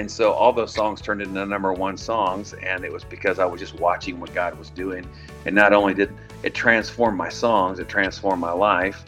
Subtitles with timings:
[0.00, 3.44] And so all those songs turned into number one songs, and it was because I
[3.44, 5.06] was just watching what God was doing.
[5.44, 6.10] And not only did
[6.42, 9.04] it transform my songs, it transformed my life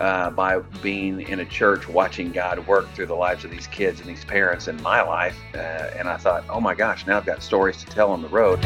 [0.00, 4.00] uh, by being in a church, watching God work through the lives of these kids
[4.00, 5.36] and these parents in my life.
[5.54, 5.58] Uh,
[5.96, 8.58] and I thought, oh my gosh, now I've got stories to tell on the road.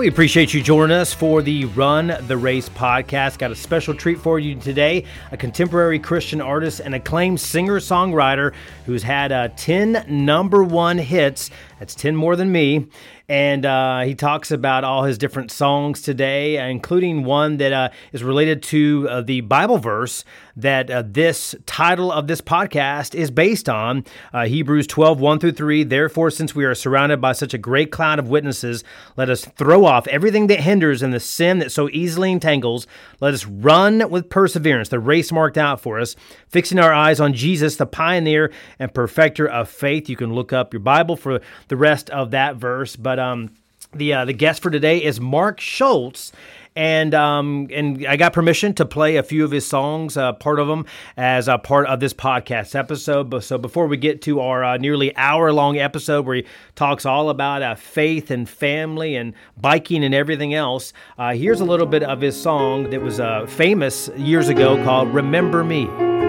[0.00, 3.36] We appreciate you joining us for the Run the Race podcast.
[3.36, 8.54] Got a special treat for you today a contemporary Christian artist and acclaimed singer songwriter
[8.86, 11.50] who's had uh, 10 number one hits.
[11.80, 12.86] That's 10 more than me
[13.30, 18.24] and uh, he talks about all his different songs today, including one that uh, is
[18.24, 20.24] related to uh, the Bible verse
[20.56, 25.52] that uh, this title of this podcast is based on uh, Hebrews 12, 1 through
[25.52, 25.84] 3.
[25.84, 28.82] Therefore, since we are surrounded by such a great cloud of witnesses,
[29.16, 32.88] let us throw off everything that hinders and the sin that so easily entangles.
[33.20, 36.16] Let us run with perseverance the race marked out for us,
[36.48, 38.50] fixing our eyes on Jesus, the pioneer
[38.80, 40.08] and perfecter of faith.
[40.08, 41.40] You can look up your Bible for
[41.70, 43.48] the rest of that verse, but um,
[43.94, 46.32] the uh, the guest for today is Mark Schultz,
[46.74, 50.58] and um, and I got permission to play a few of his songs, uh, part
[50.58, 50.84] of them
[51.16, 53.42] as a part of this podcast episode.
[53.44, 57.30] So before we get to our uh, nearly hour long episode where he talks all
[57.30, 62.02] about uh, faith and family and biking and everything else, uh, here's a little bit
[62.02, 66.19] of his song that was uh, famous years ago called "Remember Me."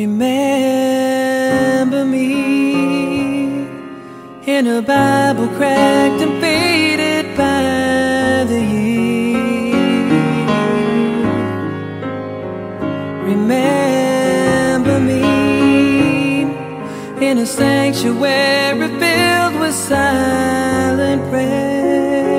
[0.00, 0.30] Remember
[2.04, 2.30] me
[4.46, 9.74] in a Bible cracked and faded by the years.
[13.30, 15.22] Remember me
[17.28, 22.37] in a sanctuary filled with silent prayer.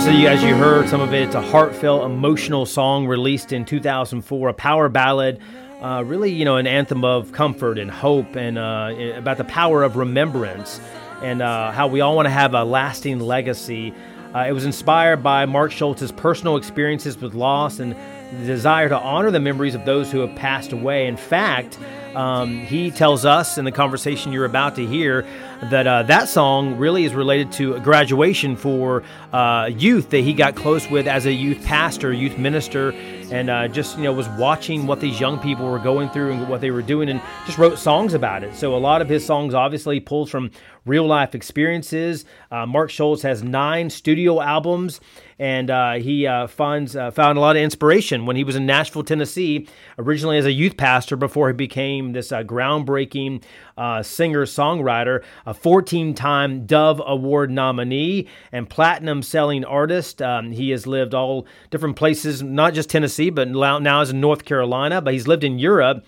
[0.00, 4.48] Obviously, as you heard, some of it, it's a heartfelt, emotional song released in 2004,
[4.48, 5.38] a power ballad,
[5.82, 9.82] uh, really, you know, an anthem of comfort and hope and uh, about the power
[9.82, 10.80] of remembrance
[11.22, 13.92] and uh, how we all want to have a lasting legacy.
[14.34, 17.94] Uh, it was inspired by Mark Schultz's personal experiences with loss and
[18.32, 21.06] the desire to honor the memories of those who have passed away.
[21.06, 21.78] In fact,
[22.14, 25.26] um, he tells us in the conversation you're about to hear
[25.64, 30.32] that uh, that song really is related to a graduation for uh, youth that he
[30.32, 32.90] got close with as a youth pastor, youth minister,
[33.30, 36.48] and uh, just you know was watching what these young people were going through and
[36.48, 38.56] what they were doing, and just wrote songs about it.
[38.56, 40.50] So a lot of his songs obviously pulls from
[40.84, 42.24] real life experiences.
[42.50, 45.00] Uh, Mark Schultz has nine studio albums
[45.38, 48.66] and uh, he uh, finds uh, found a lot of inspiration when he was in
[48.66, 49.66] Nashville, Tennessee,
[49.98, 53.42] originally as a youth pastor before he became this uh, groundbreaking
[54.04, 60.20] singer songwriter, a 14 time Dove Award nominee, and platinum selling artist.
[60.20, 64.44] Um, he has lived all different places, not just Tennessee, but now is in North
[64.44, 66.04] Carolina, but he's lived in Europe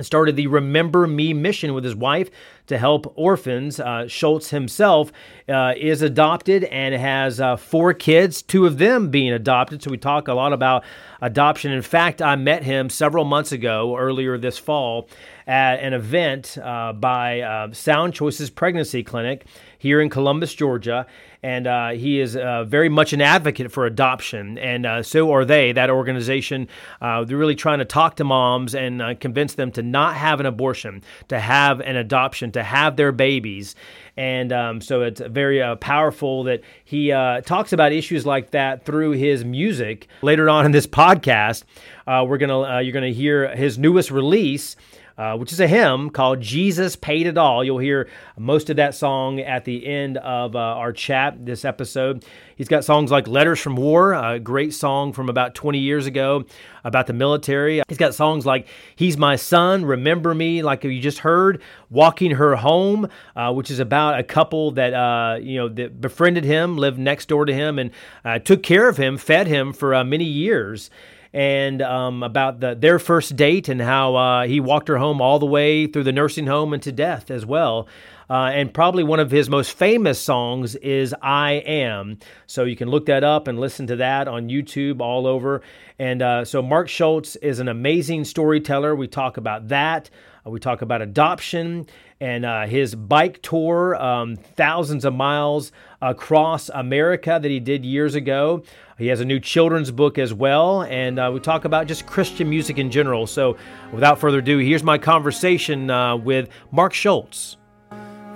[0.00, 2.30] started the Remember Me mission with his wife
[2.66, 3.78] to help orphans.
[3.78, 5.12] Uh, Schultz himself
[5.48, 9.82] uh, is adopted and has uh, four kids, two of them being adopted.
[9.82, 10.84] So we talk a lot about
[11.20, 11.72] adoption.
[11.72, 15.08] In fact, I met him several months ago, earlier this fall,
[15.46, 19.44] at an event uh, by uh, Sound Choices Pregnancy Clinic
[19.78, 21.06] here in Columbus, Georgia.
[21.44, 25.44] And uh, he is uh, very much an advocate for adoption, and uh, so are
[25.44, 25.72] they.
[25.72, 26.68] That organization,
[27.02, 30.46] uh, they're really trying to talk to moms and convince them to not have an
[30.46, 33.74] abortion, to have an adoption, to have their babies.
[34.16, 38.86] And um, so it's very uh, powerful that he uh, talks about issues like that
[38.86, 40.08] through his music.
[40.22, 41.64] Later on in this podcast,
[42.06, 44.76] uh, we're gonna you're gonna hear his newest release.
[45.16, 47.62] Uh, which is a hymn called Jesus Paid It All.
[47.62, 52.24] You'll hear most of that song at the end of uh, our chat this episode.
[52.56, 56.44] He's got songs like Letters from War, a great song from about 20 years ago
[56.82, 57.80] about the military.
[57.88, 58.66] He's got songs like
[58.96, 63.78] He's My Son, Remember Me, like you just heard, Walking Her Home, uh, which is
[63.78, 67.78] about a couple that, uh, you know, that befriended him, lived next door to him,
[67.78, 67.92] and
[68.24, 70.90] uh, took care of him, fed him for many years.
[71.34, 75.40] And um, about the, their first date and how uh, he walked her home all
[75.40, 77.88] the way through the nursing home and to death as well.
[78.30, 82.18] Uh, and probably one of his most famous songs is I Am.
[82.46, 85.60] So you can look that up and listen to that on YouTube all over.
[85.98, 88.94] And uh, so Mark Schultz is an amazing storyteller.
[88.94, 90.10] We talk about that.
[90.46, 91.86] Uh, we talk about adoption
[92.20, 98.14] and uh, his bike tour, um, thousands of miles across America that he did years
[98.14, 98.62] ago.
[98.98, 102.48] He has a new children's book as well, and uh, we talk about just Christian
[102.48, 103.26] music in general.
[103.26, 103.56] So,
[103.92, 107.56] without further ado, here's my conversation uh, with Mark Schultz.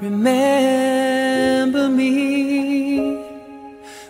[0.01, 2.99] Remember me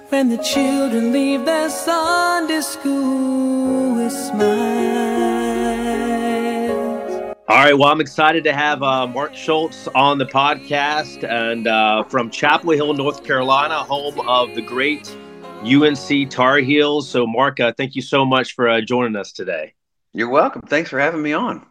[0.08, 4.77] when the children leave their Sunday school with smiles.
[7.48, 12.04] All right, well, I'm excited to have uh, Mark Schultz on the podcast and uh,
[12.04, 15.16] from Chapel Hill, North Carolina, home of the great
[15.62, 17.08] UNC Tar Heels.
[17.08, 19.72] So, Mark, uh, thank you so much for uh, joining us today.
[20.12, 20.60] You're welcome.
[20.60, 21.64] Thanks for having me on.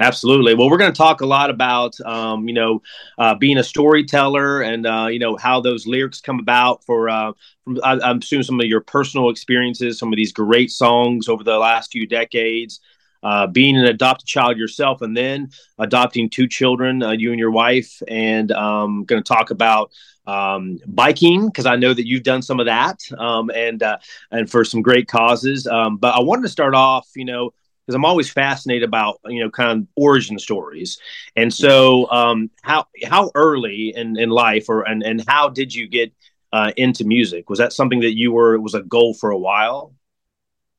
[0.00, 0.54] Absolutely.
[0.54, 2.80] Well, we're going to talk a lot about, um, you know,
[3.18, 7.32] uh, being a storyteller and, uh, you know, how those lyrics come about for, uh,
[7.64, 11.44] from, I, am assuming some of your personal experiences, some of these great songs over
[11.44, 12.80] the last few decades,
[13.22, 17.50] uh, being an adopted child yourself, and then adopting two children, uh, you and your
[17.50, 19.90] wife, and um, going to talk about
[20.26, 23.98] um, biking because I know that you've done some of that, um, and uh,
[24.30, 25.66] and for some great causes.
[25.66, 27.52] Um, but I wanted to start off, you know,
[27.86, 30.98] because I'm always fascinated about you know kind of origin stories.
[31.34, 35.88] And so, um, how how early in, in life, or and and how did you
[35.88, 36.12] get
[36.52, 37.48] uh, into music?
[37.48, 39.94] Was that something that you were it was a goal for a while?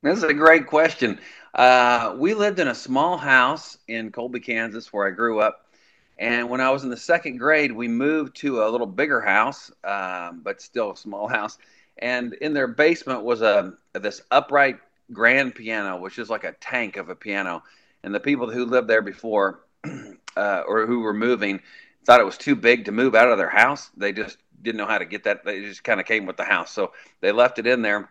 [0.03, 1.19] This is a great question.
[1.53, 5.65] Uh, we lived in a small house in Colby, Kansas, where I grew up.
[6.17, 9.71] And when I was in the second grade, we moved to a little bigger house,
[9.83, 11.57] um, but still a small house.
[11.97, 14.79] And in their basement was a this upright
[15.11, 17.63] grand piano, which is like a tank of a piano.
[18.03, 19.61] And the people who lived there before
[20.37, 21.61] uh, or who were moving
[22.05, 23.89] thought it was too big to move out of their house.
[23.97, 25.43] They just didn't know how to get that.
[25.43, 26.71] They just kind of came with the house.
[26.71, 28.09] So they left it in there.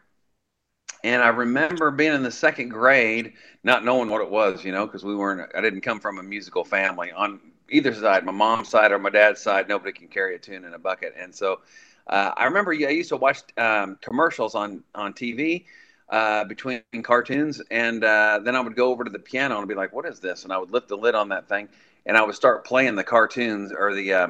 [1.04, 4.86] And I remember being in the second grade, not knowing what it was, you know,
[4.86, 7.40] because we weren't, I didn't come from a musical family on
[7.70, 9.68] either side, my mom's side or my dad's side.
[9.68, 11.14] Nobody can carry a tune in a bucket.
[11.16, 11.60] And so
[12.08, 15.64] uh, I remember I used to watch um, commercials on, on TV
[16.08, 19.74] uh, between cartoons, and uh, then I would go over to the piano and be
[19.74, 21.68] like, "What is this?" And I would lift the lid on that thing,
[22.06, 24.28] and I would start playing the cartoons or the uh,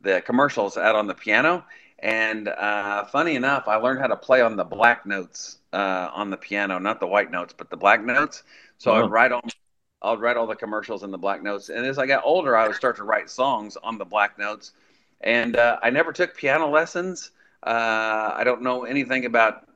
[0.00, 1.64] the commercials out on the piano.
[2.02, 6.30] And uh, funny enough, I learned how to play on the black notes uh, on
[6.30, 8.42] the piano, not the white notes, but the black notes.
[8.78, 9.04] So oh.
[9.04, 9.48] I'd write on.
[10.02, 12.66] I'd write all the commercials in the black notes, and as I got older, I
[12.66, 14.72] would start to write songs on the black notes.
[15.20, 17.30] And uh, I never took piano lessons.
[17.62, 19.68] I don't know anything about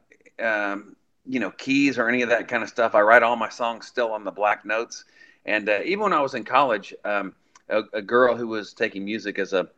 [0.43, 2.97] um, you know keys or any of that kind of stuff.
[2.97, 5.05] I write all my songs still on the black notes.
[5.45, 7.35] And uh, even when I was in college, um,
[7.69, 9.69] a, a, girl who was taking music as a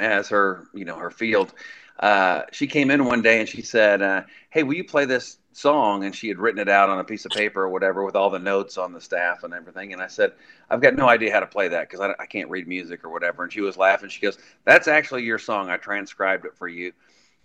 [0.00, 1.52] as her you know her field,
[2.00, 5.38] uh, she came in one day and she said, uh, "Hey, will you play this
[5.52, 8.14] song?" And she had written it out on a piece of paper or whatever with
[8.16, 9.92] all the notes on the staff and everything.
[9.92, 10.32] And I said,
[10.70, 13.10] "I've got no idea how to play that because I, I can't read music or
[13.10, 14.08] whatever." And she was laughing.
[14.08, 15.70] She goes, "That's actually your song.
[15.70, 16.92] I transcribed it for you."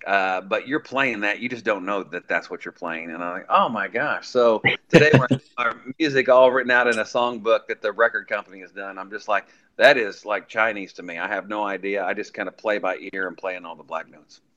[0.06, 1.40] Uh, but you're playing that.
[1.40, 3.12] You just don't know that that's what you're playing.
[3.12, 4.28] And I'm like, oh my gosh.
[4.28, 5.28] So today we're
[5.58, 8.98] our music all written out in a songbook that the record company has done.
[8.98, 9.46] I'm just like,
[9.78, 11.18] that is like Chinese to me.
[11.18, 12.04] I have no idea.
[12.04, 14.42] I just kind of play by ear and playing all the black notes.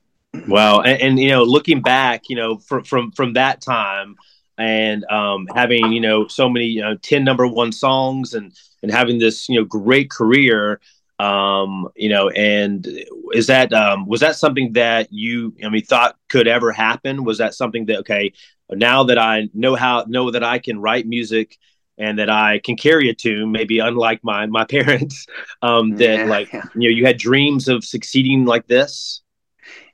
[0.48, 0.80] Wow.
[0.80, 4.16] And, and you know, looking back, you know, from, from, from that time
[4.58, 8.92] and um, having, you know, so many, you know, 10 number one songs and, and
[8.92, 10.80] having this, you know, great career,
[11.18, 12.86] um you know and
[13.32, 17.38] is that um was that something that you i mean thought could ever happen was
[17.38, 18.32] that something that okay
[18.72, 21.56] now that i know how know that i can write music
[21.96, 25.26] and that i can carry a tune maybe unlike my my parents
[25.62, 26.62] um that yeah, like yeah.
[26.74, 29.22] you know you had dreams of succeeding like this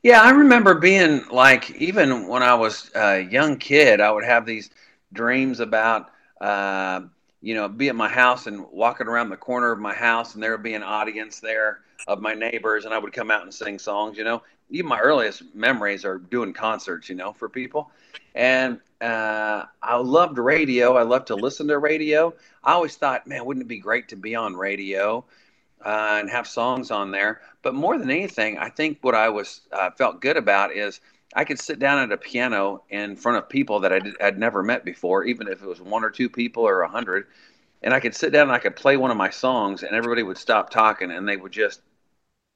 [0.02, 4.44] yeah i remember being like even when i was a young kid i would have
[4.44, 4.70] these
[5.12, 6.10] dreams about
[6.40, 7.00] uh
[7.42, 10.42] you know, be at my house and walking around the corner of my house, and
[10.42, 13.52] there would be an audience there of my neighbors, and I would come out and
[13.52, 14.16] sing songs.
[14.16, 17.08] You know, even my earliest memories are doing concerts.
[17.08, 17.90] You know, for people,
[18.34, 20.96] and uh, I loved radio.
[20.96, 22.32] I loved to listen to radio.
[22.62, 25.24] I always thought, man, wouldn't it be great to be on radio
[25.84, 27.40] uh, and have songs on there?
[27.62, 31.00] But more than anything, I think what I was uh, felt good about is
[31.34, 34.62] I could sit down at a piano in front of people that I'd, I'd never
[34.62, 37.26] met before, even if it was one or two people or a hundred,
[37.82, 40.22] and I could sit down and I could play one of my songs, and everybody
[40.22, 41.80] would stop talking, and they would just,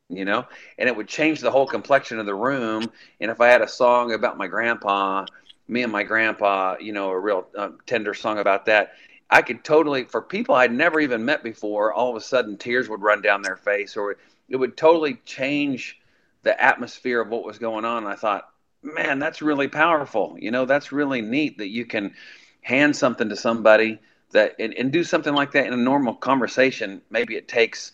[0.09, 0.47] you know,
[0.79, 2.91] and it would change the whole complexion of the room.
[3.21, 5.27] And if I had a song about my grandpa
[5.69, 8.93] me and my grandpa, you know, a real uh, tender song about that.
[9.29, 12.89] I could totally, for people I'd never even met before, all of a sudden tears
[12.89, 14.17] would run down their face, or
[14.49, 15.99] it would totally change
[16.43, 18.05] the atmosphere of what was going on.
[18.05, 18.49] And I thought,
[18.83, 20.37] man, that's really powerful.
[20.39, 22.15] You know, that's really neat that you can
[22.63, 24.01] hand something to somebody
[24.33, 27.03] that and, and do something like that in a normal conversation.
[27.11, 27.93] Maybe it takes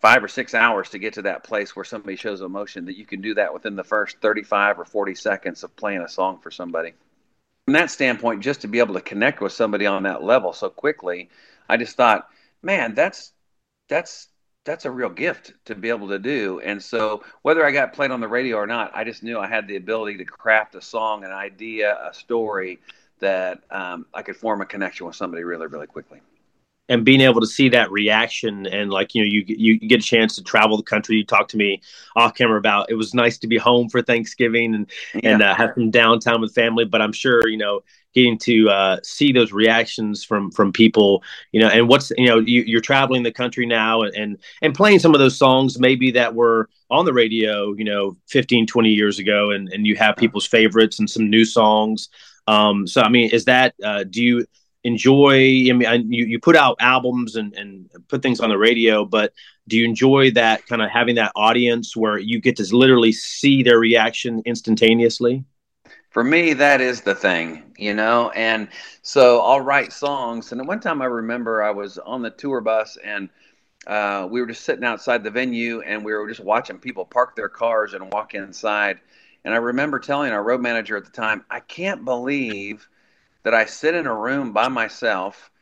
[0.00, 3.04] five or six hours to get to that place where somebody shows emotion that you
[3.04, 6.50] can do that within the first 35 or 40 seconds of playing a song for
[6.50, 6.92] somebody
[7.68, 10.70] from that standpoint, just to be able to connect with somebody on that level so
[10.70, 11.28] quickly,
[11.68, 12.26] I just thought,
[12.62, 13.30] man, that's
[13.90, 14.28] that's
[14.68, 16.60] that's a real gift to be able to do.
[16.60, 19.48] And so, whether I got played on the radio or not, I just knew I
[19.48, 22.78] had the ability to craft a song, an idea, a story
[23.20, 26.20] that um, I could form a connection with somebody really, really quickly
[26.88, 30.02] and being able to see that reaction and like you know you you get a
[30.02, 31.80] chance to travel the country you talk to me
[32.16, 35.32] off camera about it was nice to be home for thanksgiving and yeah.
[35.32, 37.80] and uh, have some downtime with family but i'm sure you know
[38.18, 41.22] getting to uh, see those reactions from from people
[41.52, 44.74] you know and what's you know you, are traveling the country now and, and and
[44.74, 48.90] playing some of those songs maybe that were on the radio you know 15 20
[48.90, 52.08] years ago and and you have people's favorites and some new songs.
[52.48, 54.46] Um so i mean is that uh do you
[54.84, 59.04] enjoy I mean, you, you put out albums and, and put things on the radio
[59.04, 59.32] but
[59.68, 63.62] do you enjoy that kind of having that audience where you get to literally see
[63.62, 65.44] their reaction instantaneously
[66.18, 68.66] for me that is the thing you know and
[69.02, 72.60] so i'll write songs and at one time i remember i was on the tour
[72.60, 73.28] bus and
[73.86, 77.36] uh, we were just sitting outside the venue and we were just watching people park
[77.36, 78.98] their cars and walk inside
[79.44, 82.88] and i remember telling our road manager at the time i can't believe
[83.44, 85.52] that I sit in a room by myself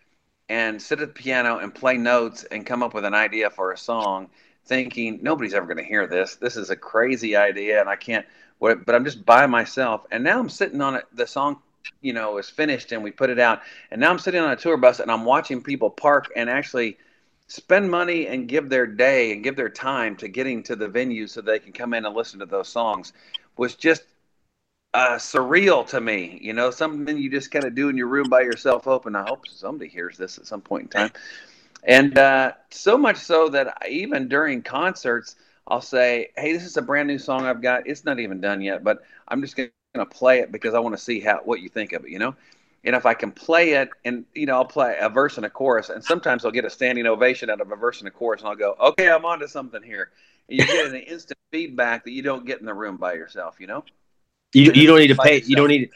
[0.48, 3.72] and sit at the piano and play notes and come up with an idea for
[3.72, 4.30] a song,
[4.64, 6.36] thinking nobody's ever going to hear this.
[6.36, 8.26] This is a crazy idea, and I can't.
[8.60, 11.04] But I'm just by myself, and now I'm sitting on it.
[11.12, 11.60] The song,
[12.00, 14.56] you know, is finished, and we put it out, and now I'm sitting on a
[14.56, 16.98] tour bus, and I'm watching people park and actually
[17.48, 21.26] spend money and give their day and give their time to getting to the venue
[21.26, 23.12] so they can come in and listen to those songs
[23.56, 24.02] was just
[24.94, 26.38] uh, surreal to me.
[26.42, 28.84] You know, something you just kind of do in your room by yourself.
[28.84, 31.12] Hoping I hope somebody hears this at some point in time.
[31.84, 35.36] And uh, so much so that I, even during concerts,
[35.68, 37.86] I'll say, "Hey, this is a brand new song I've got.
[37.86, 40.96] It's not even done yet, but I'm just going to play it because I want
[40.96, 42.34] to see how what you think of it." You know.
[42.84, 45.50] And if I can play it, and you know, I'll play a verse and a
[45.50, 48.42] chorus, and sometimes I'll get a standing ovation out of a verse and a chorus,
[48.42, 50.10] and I'll go, "Okay, I'm onto something here."
[50.48, 53.56] And you get an instant feedback that you don't get in the room by yourself.
[53.58, 53.84] You know.
[54.52, 55.42] You, you don't need to pay.
[55.42, 55.90] You don't need.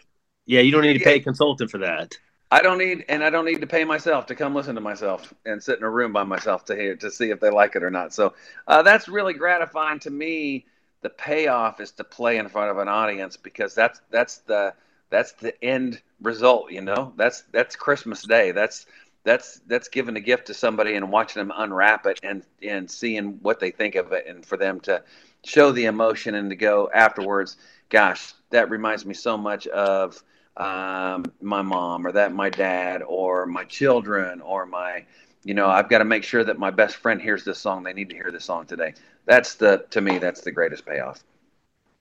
[0.46, 2.18] Yeah, you don't need to pay a consultant for that.
[2.50, 5.32] I don't need, and I don't need to pay myself to come listen to myself
[5.46, 7.82] and sit in a room by myself to hear to see if they like it
[7.82, 8.12] or not.
[8.12, 8.34] So
[8.66, 10.66] uh, that's really gratifying to me.
[11.02, 14.74] The payoff is to play in front of an audience because that's that's the
[15.10, 16.72] that's the end result.
[16.72, 18.52] You know, that's that's Christmas Day.
[18.52, 18.86] That's
[19.24, 23.38] that's that's giving a gift to somebody and watching them unwrap it and and seeing
[23.42, 25.02] what they think of it and for them to
[25.44, 27.56] show the emotion and to go afterwards
[27.90, 30.22] gosh, that reminds me so much of
[30.56, 35.04] um, my mom or that my dad or my children or my,
[35.44, 37.82] you know, I've got to make sure that my best friend hears this song.
[37.82, 38.94] They need to hear this song today.
[39.26, 41.22] That's the, to me, that's the greatest payoff.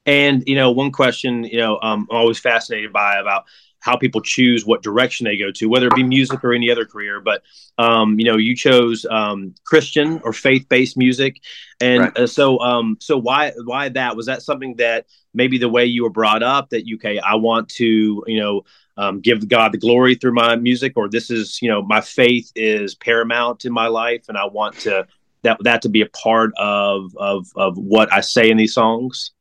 [0.05, 3.45] And, you know, one question, you know, I'm always fascinated by about
[3.79, 6.85] how people choose what direction they go to, whether it be music or any other
[6.85, 7.21] career.
[7.21, 7.43] But
[7.77, 11.41] um, you know, you chose um, Christian or faith-based music,
[11.79, 12.17] and right.
[12.17, 16.03] uh, so um, so why why that was that something that maybe the way you
[16.03, 18.61] were brought up that you, okay, I want to you know
[18.97, 22.51] um, give God the glory through my music, or this is you know my faith
[22.55, 25.07] is paramount in my life, and I want to
[25.43, 29.31] that that to be a part of of of what I say in these songs.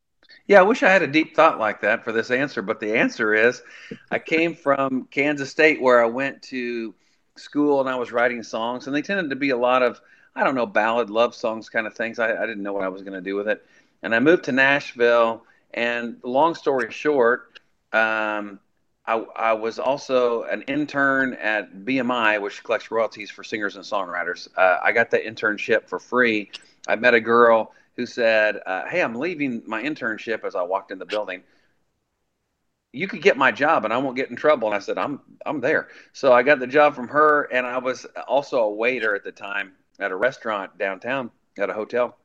[0.49, 2.97] Yeah, I wish I had a deep thought like that for this answer, but the
[2.97, 3.63] answer is
[4.11, 6.95] I came from Kansas State where I went to
[7.37, 10.01] school and I was writing songs, and they tended to be a lot of,
[10.35, 12.19] I don't know, ballad, love songs kind of things.
[12.19, 13.65] I, I didn't know what I was going to do with it.
[14.03, 17.61] And I moved to Nashville, and long story short,
[17.93, 18.59] um,
[19.07, 24.49] I, I, was also an intern at BMI, which collects royalties for singers and songwriters.
[24.57, 26.51] Uh, I got that internship for free.
[26.87, 30.93] I met a girl who said, uh, "Hey, I'm leaving my internship." As I walked
[30.93, 31.43] in the building,
[32.93, 34.69] you could get my job and I won't get in trouble.
[34.69, 37.79] And I said, "I'm I'm there." So I got the job from her, and I
[37.79, 42.17] was also a waiter at the time at a restaurant downtown at a hotel.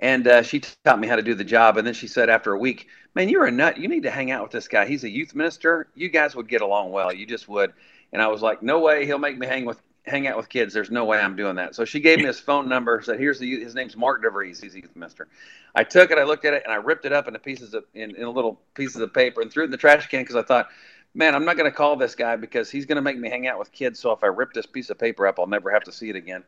[0.00, 1.76] And uh, she taught me how to do the job.
[1.76, 3.78] And then she said after a week, "Man, you're a nut.
[3.78, 4.86] You need to hang out with this guy.
[4.86, 5.88] He's a youth minister.
[5.94, 7.12] You guys would get along well.
[7.12, 7.72] You just would."
[8.12, 9.06] And I was like, "No way.
[9.06, 10.74] He'll make me hang with hang out with kids.
[10.74, 11.74] There's no way I'm doing that.
[11.74, 13.00] So she gave me his phone number.
[13.02, 14.62] Said, "Here's the his name's Mark DeVries.
[14.62, 15.28] He's a youth minister."
[15.74, 16.18] I took it.
[16.18, 18.60] I looked at it, and I ripped it up into pieces of in, in little
[18.74, 20.68] pieces of paper and threw it in the trash can because I thought,
[21.14, 23.46] man, I'm not going to call this guy because he's going to make me hang
[23.46, 23.98] out with kids.
[24.00, 26.16] So if I rip this piece of paper up, I'll never have to see it
[26.16, 26.44] again.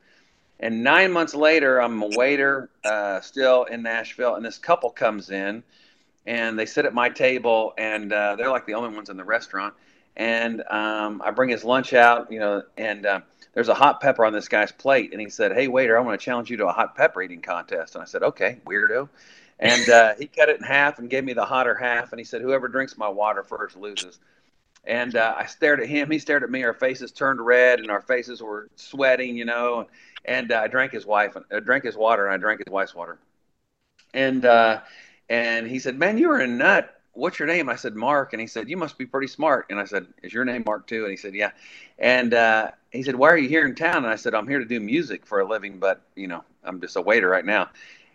[0.61, 5.31] And nine months later, I'm a waiter uh, still in Nashville, and this couple comes
[5.31, 5.63] in,
[6.27, 9.25] and they sit at my table, and uh, they're like the only ones in the
[9.25, 9.73] restaurant.
[10.17, 13.21] And um, I bring his lunch out, you know, and uh,
[13.55, 16.21] there's a hot pepper on this guy's plate, and he said, "Hey, waiter, I want
[16.21, 19.09] to challenge you to a hot pepper eating contest." And I said, "Okay, weirdo."
[19.59, 22.25] And uh, he cut it in half and gave me the hotter half, and he
[22.25, 24.19] said, "Whoever drinks my water first loses."
[24.85, 26.11] And uh, I stared at him.
[26.11, 26.63] He stared at me.
[26.65, 29.87] Our faces turned red, and our faces were sweating, you know
[30.25, 32.95] and uh, I drank his wife, uh, drank his water, and I drank his wife's
[32.95, 33.19] water.
[34.13, 34.81] And uh,
[35.29, 37.00] and he said, "Man, you're a nut.
[37.13, 39.79] What's your name?" I said, "Mark." And he said, "You must be pretty smart." And
[39.79, 41.51] I said, "Is your name Mark too?" And he said, "Yeah."
[41.99, 44.59] And uh, he said, "Why are you here in town?" And I said, "I'm here
[44.59, 47.71] to do music for a living, but you know, I'm just a waiter right now."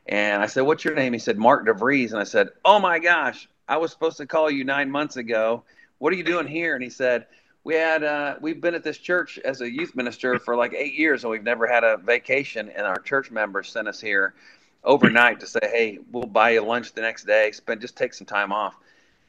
[0.07, 2.99] And I said, "What's your name?" He said, "Mark DeVries." And I said, "Oh my
[2.99, 5.63] gosh, I was supposed to call you nine months ago.
[5.97, 7.27] What are you doing here?" And he said
[7.65, 10.93] we had uh, we've been at this church as a youth minister for like eight
[10.93, 12.69] years, and we've never had a vacation.
[12.69, 14.35] And our church members sent us here
[14.85, 17.51] overnight to say, "Hey, we'll buy you lunch the next day.
[17.51, 18.75] Spend just take some time off."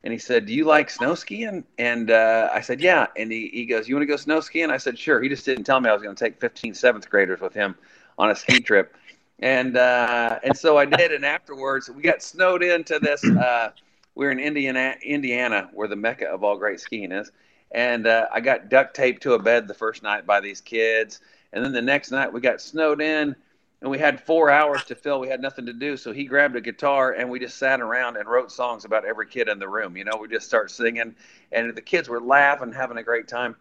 [0.05, 3.49] And he said, "Do you like snow skiing?" And uh, I said, "Yeah." And he,
[3.53, 5.81] he goes, "You want to go snow skiing?" I said, "Sure." He just didn't tell
[5.81, 7.75] me I was going to take 15 seventh graders with him
[8.19, 8.97] on a ski trip.
[9.41, 11.13] And uh, and so I did.
[11.13, 13.23] And afterwards, we got snowed into this.
[13.37, 13.71] Uh,
[14.15, 17.31] we we're in Indiana, Indiana, where the mecca of all great skiing is
[17.73, 21.21] and uh, I got duct taped to a bed the first night by these kids,
[21.53, 23.35] and then the next night we got snowed in,
[23.81, 25.21] and we had four hours to fill.
[25.21, 28.17] We had nothing to do, so he grabbed a guitar and we just sat around
[28.17, 29.97] and wrote songs about every kid in the room.
[29.97, 31.15] You know, we just start singing,
[31.53, 33.57] and the kids were laughing, having a great time.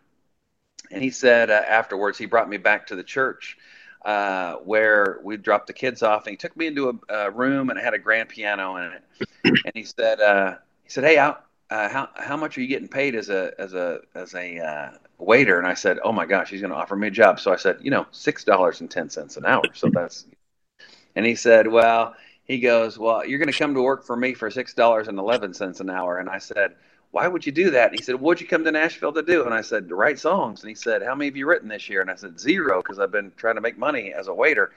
[0.91, 3.57] And he said uh, afterwards, he brought me back to the church.
[4.03, 7.71] Uh, where we dropped the kids off, and he took me into a, a, room
[7.71, 9.03] and it had a grand piano in it.
[9.43, 11.33] And he said, uh, he said, "Hey, I,
[11.69, 14.91] uh, how how much are you getting paid as a as a as a uh,
[15.17, 17.51] waiter?" And I said, "Oh my gosh, he's going to offer me a job." So
[17.51, 20.25] I said, "You know, six dollars and ten cents an hour." So that's,
[21.15, 24.33] and he said, "Well." He goes, Well, you're going to come to work for me
[24.33, 26.19] for $6.11 an hour.
[26.19, 26.75] And I said,
[27.11, 27.89] Why would you do that?
[27.89, 29.45] And he said, What'd you come to Nashville to do?
[29.45, 30.61] And I said, To write songs.
[30.61, 32.01] And he said, How many have you written this year?
[32.01, 34.71] And I said, Zero, because I've been trying to make money as a waiter.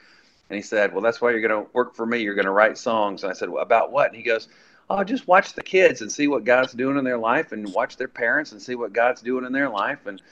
[0.48, 2.20] And he said, Well, that's why you're going to work for me.
[2.20, 3.22] You're going to write songs.
[3.22, 4.08] And I said, well, About what?
[4.08, 4.48] And he goes,
[4.90, 7.96] oh, just watch the kids and see what God's doing in their life, and watch
[7.96, 10.22] their parents and see what God's doing in their life, and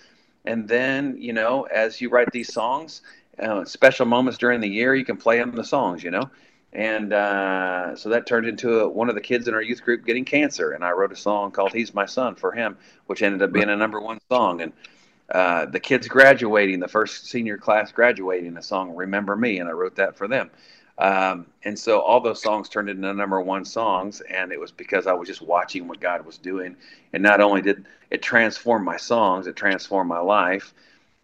[0.44, 3.02] and then you know, as you write these songs,
[3.38, 6.30] uh, special moments during the year, you can play them the songs, you know.
[6.72, 10.04] And uh, so that turned into a, one of the kids in our youth group
[10.04, 13.42] getting cancer, and I wrote a song called "He's My Son" for him, which ended
[13.42, 14.60] up being a number one song.
[14.60, 14.72] And
[15.30, 19.72] uh, the kids graduating, the first senior class graduating, a song "Remember Me," and I
[19.72, 20.50] wrote that for them.
[20.98, 25.06] Um, and so all those songs turned into number one songs, and it was because
[25.06, 26.76] I was just watching what God was doing.
[27.12, 30.72] And not only did it transform my songs, it transformed my life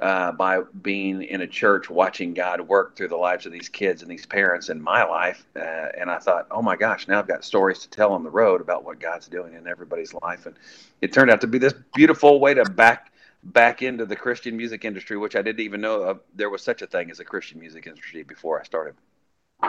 [0.03, 4.03] uh, by being in a church, watching God work through the lives of these kids
[4.03, 5.47] and these parents in my life.
[5.55, 8.31] Uh, and I thought, oh my gosh, now I've got stories to tell on the
[8.31, 10.47] road about what God's doing in everybody's life.
[10.47, 10.57] And
[11.01, 13.13] it turned out to be this beautiful way to back
[13.45, 16.87] back into the Christian music industry, which I didn't even know there was such a
[16.87, 18.95] thing as a Christian music industry before I started.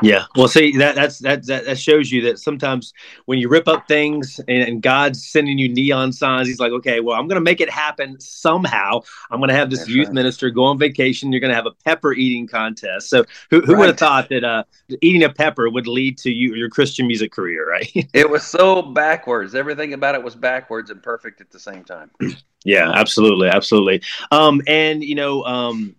[0.02, 2.94] Yeah, well, see that that's that that shows you that sometimes
[3.26, 7.00] when you rip up things and, and, God's sending you neon signs, He's like, okay,
[7.00, 9.02] well, I'm going to make it happen somehow.
[9.30, 10.16] I'm going to have this that's youth right.
[10.16, 11.32] minister go on vacation.
[11.32, 13.10] You're going to have a pepper eating contest.
[13.10, 13.80] So who, who right.
[13.80, 14.64] would have thought that uh,
[15.02, 17.90] eating a pepper would lead to you your Christian music career, right?
[18.14, 19.54] it was so backwards.
[19.54, 22.10] Everything about it was backwards and perfect at the same time.
[22.66, 24.02] Yeah, absolutely, absolutely.
[24.32, 25.98] Um, and you know, um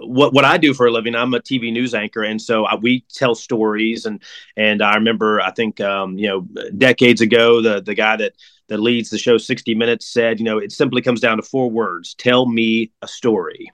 [0.00, 2.76] what what I do for a living, I'm a TV news anchor, and so I,
[2.76, 4.06] we tell stories.
[4.06, 4.22] and
[4.56, 6.40] And I remember, I think, um, you know,
[6.76, 8.34] decades ago, the the guy that
[8.68, 11.70] that leads the show 60 Minutes said, you know, it simply comes down to four
[11.70, 13.70] words: tell me a story.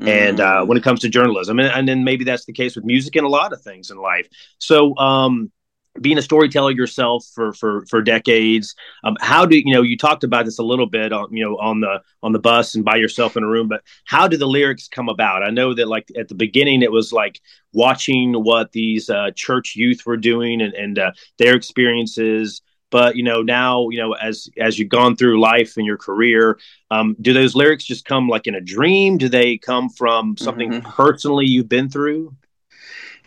[0.00, 0.08] Mm-hmm.
[0.08, 0.66] And uh, mm.
[0.66, 3.24] when it comes to journalism, and, and then maybe that's the case with music and
[3.24, 4.28] a lot of things in life.
[4.58, 5.52] So, um,
[6.00, 10.24] being a storyteller yourself for for for decades um, how do you know you talked
[10.24, 12.96] about this a little bit on you know on the on the bus and by
[12.96, 15.42] yourself in a room but how do the lyrics come about?
[15.42, 17.40] I know that like at the beginning it was like
[17.72, 23.24] watching what these uh, church youth were doing and, and uh, their experiences but you
[23.24, 26.58] know now you know as as you've gone through life and your career
[26.90, 29.18] um, do those lyrics just come like in a dream?
[29.18, 30.90] Do they come from something mm-hmm.
[30.90, 32.34] personally you've been through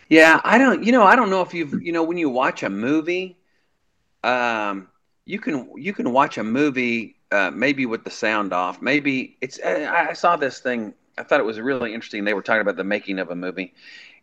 [0.08, 0.84] yeah, I don't.
[0.84, 1.82] You know, I don't know if you've.
[1.82, 3.36] You know, when you watch a movie,
[4.24, 4.88] um,
[5.24, 8.80] you can you can watch a movie uh, maybe with the sound off.
[8.80, 9.60] Maybe it's.
[9.60, 12.24] I, saw this thing I thought it was really interesting.
[12.24, 13.74] They were talking about the making of a movie,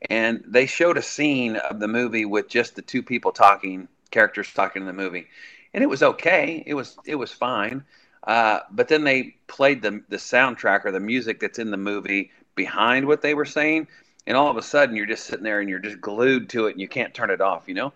[0.10, 4.52] and they showed a scene of the movie with just the two people talking, characters
[4.54, 5.28] talking in the movie,
[5.74, 6.64] and it was okay.
[6.66, 7.84] It was it was fine.
[8.24, 12.32] Uh, but then they played the the soundtrack or the music that's in the movie
[12.56, 13.88] behind what they were saying,
[14.28, 16.72] and all of a sudden you're just sitting there and you're just glued to it
[16.72, 17.64] and you can't turn it off.
[17.68, 17.94] You know,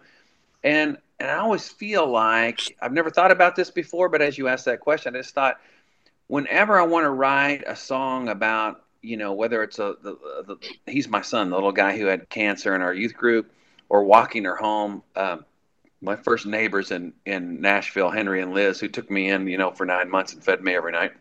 [0.63, 4.47] and and I always feel like I've never thought about this before, but as you
[4.47, 5.59] asked that question, I just thought
[6.27, 10.57] whenever I want to write a song about, you know, whether it's a the, the,
[10.85, 13.51] he's my son, the little guy who had cancer in our youth group,
[13.89, 15.03] or walking her home.
[15.15, 15.45] Um,
[16.01, 19.71] my first neighbors in in Nashville, Henry and Liz, who took me in, you know,
[19.71, 21.11] for nine months and fed me every night.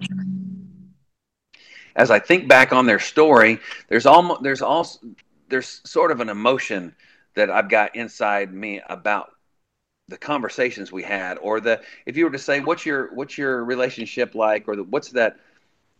[1.98, 3.58] As I think back on their story,
[3.88, 5.00] there's almost there's also
[5.48, 6.94] there's sort of an emotion
[7.34, 9.32] that I've got inside me about
[10.06, 13.64] the conversations we had or the if you were to say what's your what's your
[13.64, 15.38] relationship like or the, what's that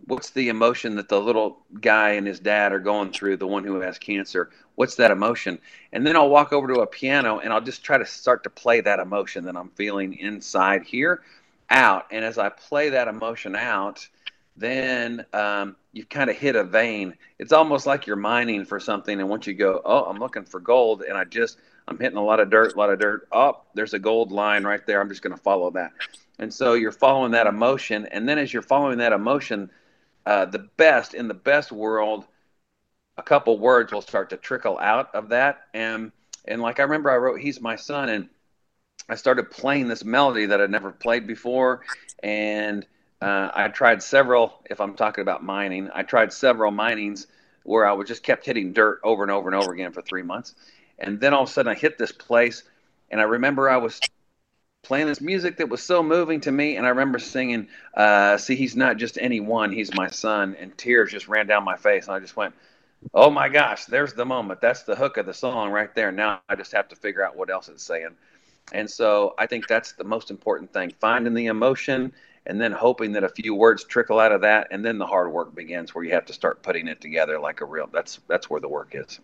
[0.07, 3.65] what's the emotion that the little guy and his dad are going through the one
[3.65, 4.51] who has cancer?
[4.77, 5.59] What's that emotion?
[5.93, 8.51] And then i'll walk over to a piano and i'll just try to start to
[8.51, 11.23] play that emotion that i'm feeling inside here
[11.69, 12.07] out.
[12.13, 14.09] And as i play that emotion out
[14.59, 19.21] then um, you've kind of hit a vein it's almost like you're mining for something
[19.21, 22.25] and once you go oh i'm looking for gold and i just I'm hitting a
[22.25, 23.27] lot of dirt, a lot of dirt.
[23.33, 25.01] Up, oh, there's a gold line right there.
[25.01, 25.93] I'm just going to follow that.
[26.39, 28.07] And so you're following that emotion.
[28.13, 29.71] And then as you're following that emotion,
[30.27, 32.27] uh, the best in the best world,
[33.17, 35.63] a couple words will start to trickle out of that.
[35.73, 36.13] And
[36.45, 38.29] and like I remember, I wrote "He's My Son," and
[39.09, 41.81] I started playing this melody that I'd never played before,
[42.23, 42.87] and
[43.21, 44.55] uh, I tried several.
[44.71, 47.27] If I'm talking about mining, I tried several minings
[47.65, 50.23] where I was just kept hitting dirt over and over and over again for three
[50.23, 50.55] months.
[50.99, 52.63] And then all of a sudden I hit this place,
[53.11, 54.01] and I remember I was
[54.83, 58.55] playing this music that was so moving to me, and I remember singing, uh, "See,
[58.55, 62.15] he's not just anyone; he's my son," and tears just ran down my face, and
[62.17, 62.55] I just went,
[63.13, 64.61] "Oh my gosh, there's the moment.
[64.61, 67.37] That's the hook of the song right there." Now I just have to figure out
[67.37, 68.17] what else it's saying.
[68.73, 72.13] And so I think that's the most important thing: finding the emotion
[72.49, 75.31] and then hoping that a few words trickle out of that, and then the hard
[75.31, 77.89] work begins, where you have to start putting it together like a real.
[77.93, 79.21] That's that's where the work is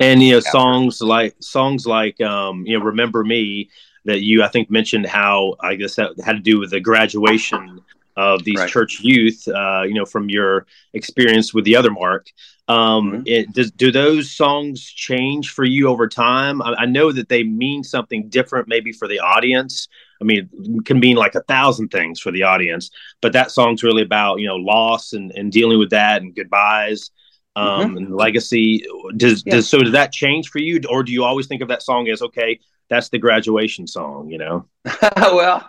[0.00, 3.68] and you know songs like songs like um, you know remember me
[4.04, 7.80] that you i think mentioned how i guess that had to do with the graduation
[8.16, 8.68] of these right.
[8.68, 12.30] church youth uh, you know from your experience with the other mark
[12.68, 13.22] um, mm-hmm.
[13.24, 17.42] it, does, do those songs change for you over time I, I, know that they
[17.42, 19.88] mean something different maybe for the audience
[20.20, 23.82] i mean it can mean like a thousand things for the audience but that song's
[23.82, 27.10] really about you know loss and, and dealing with that and goodbyes
[27.58, 27.96] um, mm-hmm.
[27.96, 28.84] and legacy.
[29.16, 29.56] Does yeah.
[29.56, 32.08] does so does that change for you, or do you always think of that song
[32.08, 32.60] as okay?
[32.88, 34.66] That's the graduation song, you know.
[35.16, 35.68] well,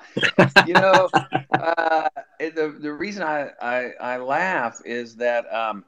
[0.67, 1.09] you know,
[1.51, 2.09] uh,
[2.39, 5.83] the the reason I, I, I laugh is that um,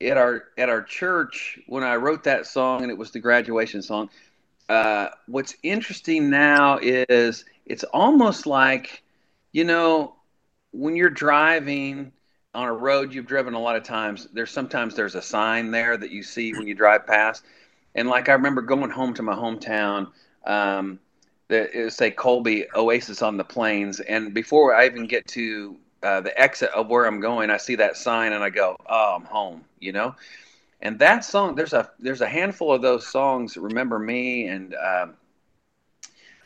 [0.00, 3.80] at our at our church when I wrote that song and it was the graduation
[3.80, 4.10] song.
[4.72, 9.02] Uh, what's interesting now is it's almost like,
[9.52, 10.14] you know,
[10.72, 12.10] when you're driving
[12.54, 15.98] on a road you've driven a lot of times, there's sometimes there's a sign there
[15.98, 17.44] that you see when you drive past.
[17.94, 20.08] And like I remember going home to my hometown,
[20.46, 20.98] um,
[21.48, 25.76] that it would say Colby Oasis on the Plains, and before I even get to
[26.02, 29.16] uh, the exit of where I'm going, I see that sign and I go, "Oh,
[29.18, 30.14] I'm home," you know.
[30.82, 33.56] And that song, there's a there's a handful of those songs.
[33.56, 35.14] Remember me and um,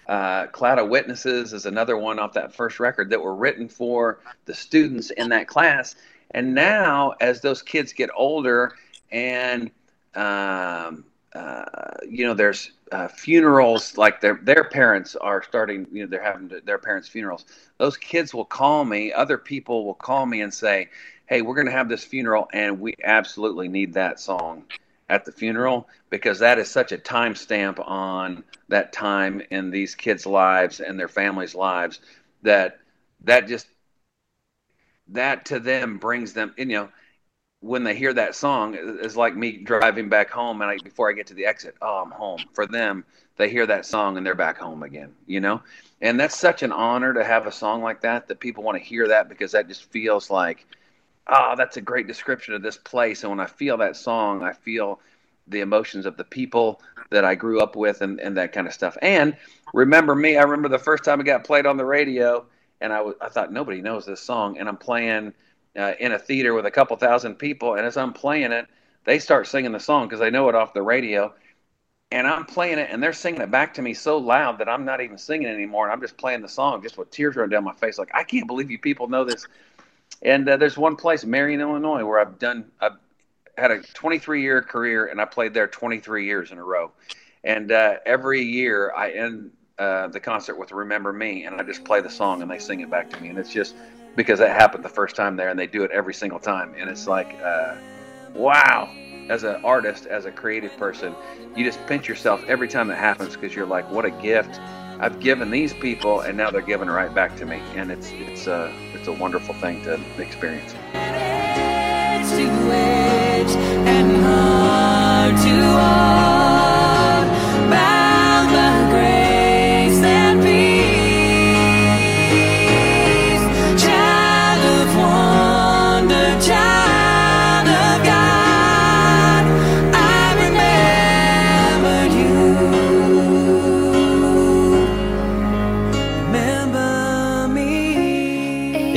[0.07, 4.21] uh, Cloud of Witnesses is another one off that first record that were written for
[4.45, 5.97] the students in that class.
[6.33, 8.75] And now, as those kids get older
[9.11, 9.71] and
[10.15, 11.65] um, uh,
[12.09, 15.87] you know, there's uh, funerals like their their parents are starting.
[15.93, 17.45] You know, they're having to, their parents' funerals.
[17.79, 19.13] Those kids will call me.
[19.13, 20.89] Other people will call me and say,
[21.27, 24.65] "Hey, we're going to have this funeral, and we absolutely need that song."
[25.09, 30.27] at the funeral because that is such a timestamp on that time in these kids'
[30.27, 32.01] lives and their families' lives
[32.43, 32.79] that
[33.23, 33.67] that just
[35.09, 36.89] that to them brings them you know
[37.61, 41.13] when they hear that song is like me driving back home and I, before I
[41.13, 43.05] get to the exit oh I'm home for them
[43.37, 45.63] they hear that song and they're back home again you know
[46.01, 48.85] and that's such an honor to have a song like that that people want to
[48.85, 50.67] hear that because that just feels like
[51.29, 53.23] oh, that's a great description of this place.
[53.23, 55.01] And when I feel that song, I feel
[55.49, 58.73] the emotions of the people that I grew up with and, and that kind of
[58.73, 58.97] stuff.
[59.03, 59.37] And
[59.73, 62.45] remember me, I remember the first time it got played on the radio,
[62.81, 64.59] and I, w- I thought nobody knows this song.
[64.59, 65.33] And I'm playing
[65.77, 67.75] uh, in a theater with a couple thousand people.
[67.75, 68.67] And as I'm playing it,
[69.05, 71.33] they start singing the song because they know it off the radio.
[72.13, 74.85] And I'm playing it, and they're singing it back to me so loud that I'm
[74.85, 75.87] not even singing anymore.
[75.87, 77.99] And I'm just playing the song just with tears running down my face.
[77.99, 79.47] Like, I can't believe you people know this
[80.23, 82.71] And uh, there's one place, Marion, Illinois, where I've done.
[82.81, 82.97] I've
[83.57, 86.93] had a 23 year career, and I played there 23 years in a row.
[87.45, 91.85] And uh, every year, I end uh, the concert with "Remember Me," and I just
[91.85, 93.29] play the song, and they sing it back to me.
[93.29, 93.75] And it's just
[94.17, 96.75] because that happened the first time there, and they do it every single time.
[96.79, 97.77] And it's like, uh,
[98.35, 98.91] wow.
[99.29, 101.13] As an artist, as a creative person,
[101.57, 104.61] you just pinch yourself every time that happens because you're like, what a gift
[105.01, 108.47] I've given these people, and now they're giving right back to me, and it's it's
[108.47, 108.73] a
[109.09, 110.75] it's a wonderful thing to experience.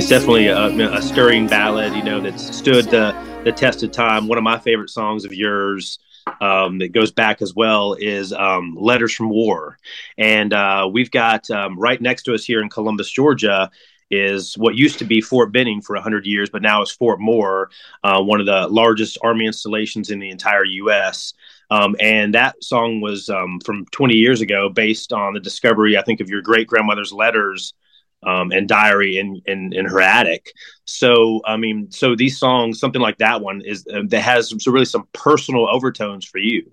[0.09, 4.27] Definitely a, a, stirring ballad, you know, that stood the, the test of time.
[4.27, 5.99] One of my favorite songs of yours
[6.41, 9.77] um, that goes back as well is um, Letters from War.
[10.17, 13.69] And uh, we've got um, right next to us here in Columbus, Georgia,
[14.09, 17.69] is what used to be Fort Benning for 100 years, but now is Fort Moore,
[18.03, 21.35] uh, one of the largest Army installations in the entire U.S.
[21.69, 26.01] Um, and that song was um, from 20 years ago, based on the discovery, I
[26.01, 27.75] think, of your great grandmother's letters
[28.23, 30.51] um, and diary in, in in her attic.
[30.85, 34.59] So I mean, so these songs, something like that one, is uh, that has some,
[34.59, 36.69] so really some personal overtones for you.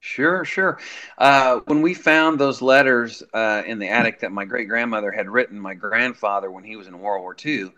[0.00, 0.78] Sure, sure.
[1.18, 5.28] Uh, when we found those letters uh, in the attic that my great grandmother had
[5.28, 7.72] written my grandfather when he was in World War II,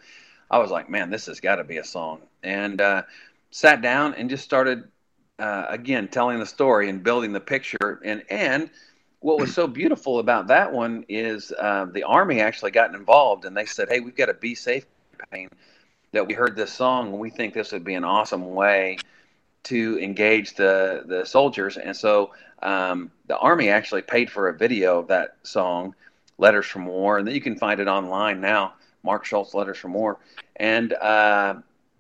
[0.51, 2.21] I was like, man, this has got to be a song.
[2.43, 3.03] And uh,
[3.51, 4.85] sat down and just started
[5.39, 8.01] uh, again telling the story and building the picture.
[8.05, 8.71] And and
[9.21, 13.57] what was so beautiful about that one is uh, the army actually got involved and
[13.57, 14.87] they said, "Hey, we've got a Be Safe
[15.19, 15.49] campaign
[16.13, 18.99] that we heard this song and we think this would be an awesome way
[19.65, 24.99] to engage the the soldiers." And so um, the army actually paid for a video
[24.99, 25.95] of that song,
[26.39, 28.75] "Letters from War," and you can find it online now.
[29.03, 30.19] Mark Schultz, "Letters from War,"
[30.57, 31.55] and uh,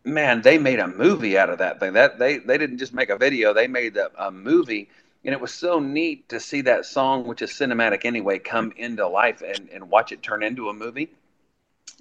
[0.05, 1.93] man, they made a movie out of that thing.
[1.93, 4.89] That they they didn't just make a video; they made a, a movie
[5.25, 9.07] and it was so neat to see that song, which is cinematic anyway, come into
[9.07, 11.11] life and, and watch it turn into a movie.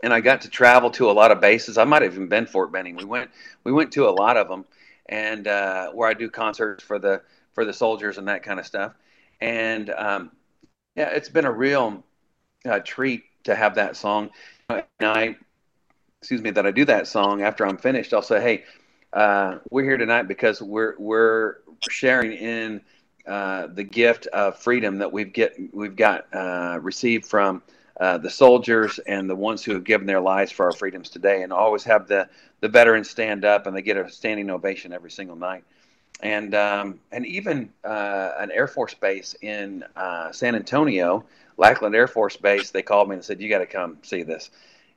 [0.02, 1.78] And I got to travel to a lot of bases.
[1.78, 2.96] I might have even been Fort Benning.
[2.96, 3.30] We went
[3.66, 4.66] we went to a lot of them,
[5.08, 8.66] and uh, where I do concerts for the for the soldiers and that kind of
[8.66, 8.94] stuff.
[9.42, 10.32] And um,
[10.96, 12.04] yeah, it's been a real
[12.66, 14.30] uh, treat to have that song.
[14.70, 15.36] And I,
[16.22, 18.14] excuse me, that I do that song after I'm finished.
[18.14, 18.64] I'll say, hey,
[19.12, 21.58] uh, we're here tonight because we're we're
[21.90, 22.82] sharing in
[23.30, 27.62] uh, the gift of freedom that we've get we've got uh, received from
[28.00, 31.44] uh, the soldiers and the ones who have given their lives for our freedoms today,
[31.44, 32.28] and always have the
[32.62, 35.64] the veterans stand up and they get a standing ovation every single night.
[36.22, 41.24] And um, and even uh, an Air Force base in uh, San Antonio,
[41.56, 44.50] Lackland Air Force Base, they called me and said, "You got to come see this."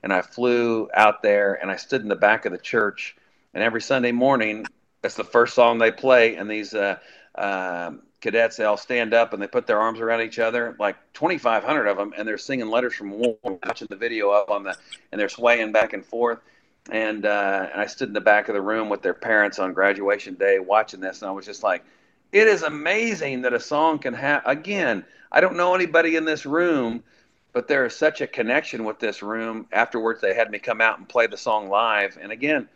[0.02, 3.14] And I flew out there and I stood in the back of the church.
[3.52, 4.64] And every Sunday morning,
[5.02, 6.36] that's the first song they play.
[6.36, 6.74] And these
[7.34, 10.96] um, cadets they all stand up and they put their arms around each other like
[11.12, 14.74] 2500 of them and they're singing letters from war watching the video up on the
[15.10, 16.38] and they're swaying back and forth.
[16.90, 19.72] And, uh, and i stood in the back of the room with their parents on
[19.72, 21.84] graduation day watching this and i was just like
[22.32, 26.44] it is amazing that a song can have again i don't know anybody in this
[26.44, 27.04] room
[27.52, 30.98] but there is such a connection with this room afterwards they had me come out
[30.98, 32.18] and play the song live.
[32.20, 32.68] And again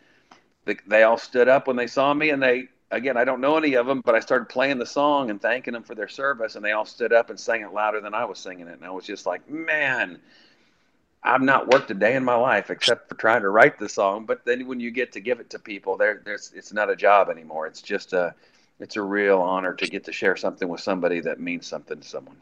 [0.65, 3.57] the, they all stood up when they saw me and they again, I don't know
[3.57, 6.55] any of them, but I started playing the song and thanking them for their service,
[6.55, 8.85] and they all stood up and sang it louder than I was singing it, and
[8.85, 10.19] I was just like, man.
[11.23, 14.25] I've not worked a day in my life except for trying to write the song.
[14.25, 16.95] But then when you get to give it to people, there, there's it's not a
[16.95, 17.67] job anymore.
[17.67, 18.33] It's just a,
[18.79, 22.07] it's a real honor to get to share something with somebody that means something to
[22.07, 22.37] someone.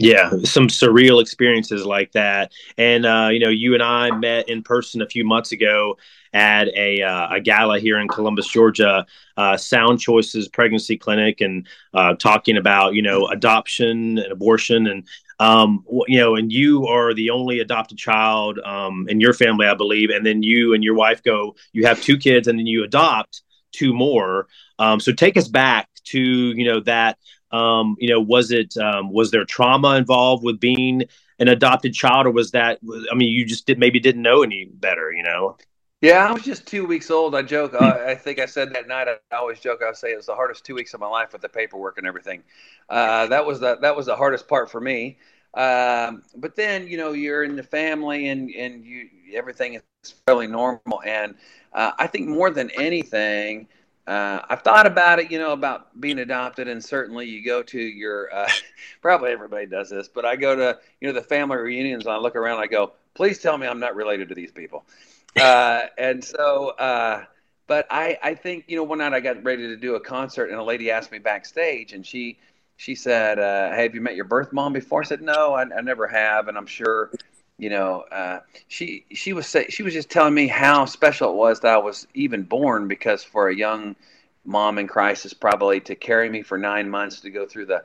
[0.00, 2.52] Yeah, some surreal experiences like that.
[2.76, 5.98] And uh, you know, you and I met in person a few months ago
[6.32, 9.06] at a, uh, a gala here in Columbus, Georgia,
[9.36, 15.04] uh, Sound Choices Pregnancy Clinic, and uh, talking about you know adoption and abortion, and
[15.40, 19.74] um, you know, and you are the only adopted child um, in your family, I
[19.74, 22.84] believe, and then you and your wife go, you have two kids, and then you
[22.84, 24.46] adopt two more.
[24.78, 27.18] Um, so take us back to you know that
[27.50, 31.04] um, you know, was it um, was there trauma involved with being
[31.38, 32.78] an adopted child, or was that?
[33.10, 35.56] I mean, you just did maybe didn't know any better, you know?
[36.00, 37.34] Yeah, I was just two weeks old.
[37.34, 37.74] I joke.
[37.74, 39.08] I, I think I said that night.
[39.08, 39.80] I always joke.
[39.82, 42.06] I say it was the hardest two weeks of my life with the paperwork and
[42.06, 42.44] everything.
[42.88, 45.18] Uh, that was the that was the hardest part for me.
[45.54, 50.46] Um, but then you know you're in the family and and you everything is fairly
[50.46, 51.02] normal.
[51.04, 51.34] And
[51.72, 53.66] uh, I think more than anything,
[54.08, 57.78] uh, I've thought about it, you know, about being adopted, and certainly you go to
[57.78, 58.48] your, uh,
[59.02, 62.16] probably everybody does this, but I go to, you know, the family reunions, and I
[62.16, 64.84] look around, and I go, please tell me I'm not related to these people.
[65.38, 67.22] Uh, and so, uh,
[67.68, 70.46] but I, I think, you know, one night I got ready to do a concert,
[70.46, 72.38] and a lady asked me backstage, and she,
[72.76, 75.62] she said, uh, "Hey, have you met your birth mom before?" I said, "No, I,
[75.62, 77.10] I never have," and I'm sure,
[77.58, 81.36] you know, uh, she she was say, she was just telling me how special it
[81.36, 83.96] was that I was even born because for a young
[84.44, 87.82] mom in crisis, probably to carry me for nine months to go through the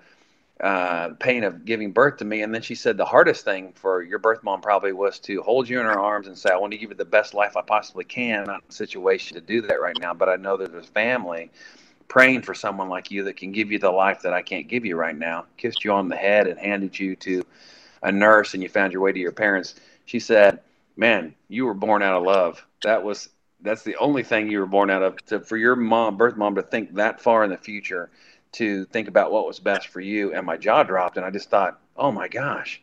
[0.61, 4.03] uh, pain of giving birth to me, and then she said the hardest thing for
[4.03, 6.71] your birth mom probably was to hold you in her arms and say, "I want
[6.71, 9.41] to give you the best life I possibly can." I'm not in a situation to
[9.41, 11.49] do that right now, but I know that there's family
[12.07, 14.85] praying for someone like you that can give you the life that I can't give
[14.85, 15.45] you right now.
[15.57, 17.43] Kissed you on the head and handed you to
[18.03, 19.75] a nurse and you found your way to your parents.
[20.05, 20.59] She said,
[20.97, 22.65] "Man, you were born out of love.
[22.83, 23.29] That was
[23.61, 25.25] that's the only thing you were born out of.
[25.27, 28.11] To, for your mom, birth mom, to think that far in the future,
[28.53, 31.49] to think about what was best for you." And my jaw dropped, and I just
[31.49, 32.81] thought, "Oh my gosh,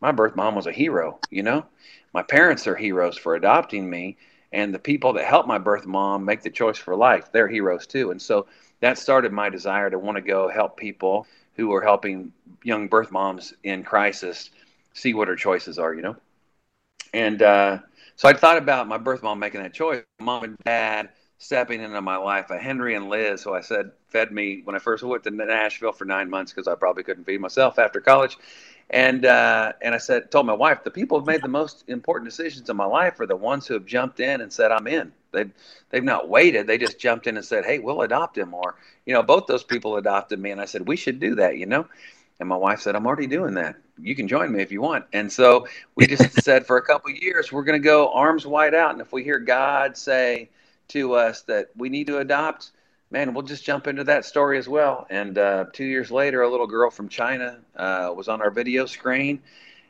[0.00, 1.18] my birth mom was a hero.
[1.30, 1.66] You know,
[2.14, 4.16] my parents are heroes for adopting me."
[4.52, 7.86] and the people that helped my birth mom make the choice for life they're heroes
[7.88, 8.46] too and so
[8.80, 13.10] that started my desire to want to go help people who are helping young birth
[13.10, 14.50] moms in crisis
[14.92, 16.16] see what her choices are you know?
[17.12, 17.78] And uh,
[18.16, 20.02] so i thought about my birth mom making that choice.
[20.20, 24.32] Mom and dad stepping into my life a henry and liz who i said fed
[24.32, 27.40] me when i first went to nashville for nine months because i probably couldn't feed
[27.40, 28.38] myself after college.
[28.90, 32.30] And uh, and I said, told my wife, the people who've made the most important
[32.30, 35.12] decisions in my life are the ones who have jumped in and said, I'm in.
[35.34, 35.52] They've
[35.90, 36.66] they've not waited.
[36.66, 38.54] They just jumped in and said, Hey, we'll adopt him.
[38.54, 41.58] Or you know, both those people adopted me, and I said, we should do that.
[41.58, 41.86] You know.
[42.40, 43.76] And my wife said, I'm already doing that.
[43.96, 45.04] You can join me if you want.
[45.12, 48.74] And so we just said for a couple years, we're going to go arms wide
[48.74, 48.90] out.
[48.90, 50.50] And if we hear God say
[50.88, 52.72] to us that we need to adopt,
[53.10, 55.06] man, we'll just jump into that story as well.
[55.10, 58.86] And uh, two years later, a little girl from China uh, was on our video
[58.86, 59.40] screen,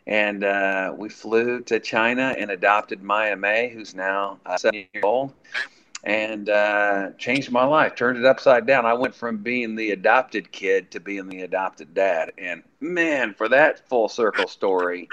[0.07, 5.05] and uh, we flew to China and adopted Maya May, who's now uh, seven years
[5.05, 5.33] old,
[6.05, 8.85] and uh, changed my life, turned it upside down.
[8.85, 13.49] I went from being the adopted kid to being the adopted dad, and man, for
[13.49, 15.09] that full circle story.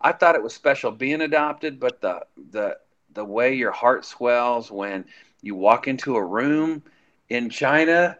[0.00, 2.78] I thought it was special being adopted, but the the
[3.14, 5.04] the way your heart swells when
[5.42, 6.82] you walk into a room
[7.28, 8.16] in China,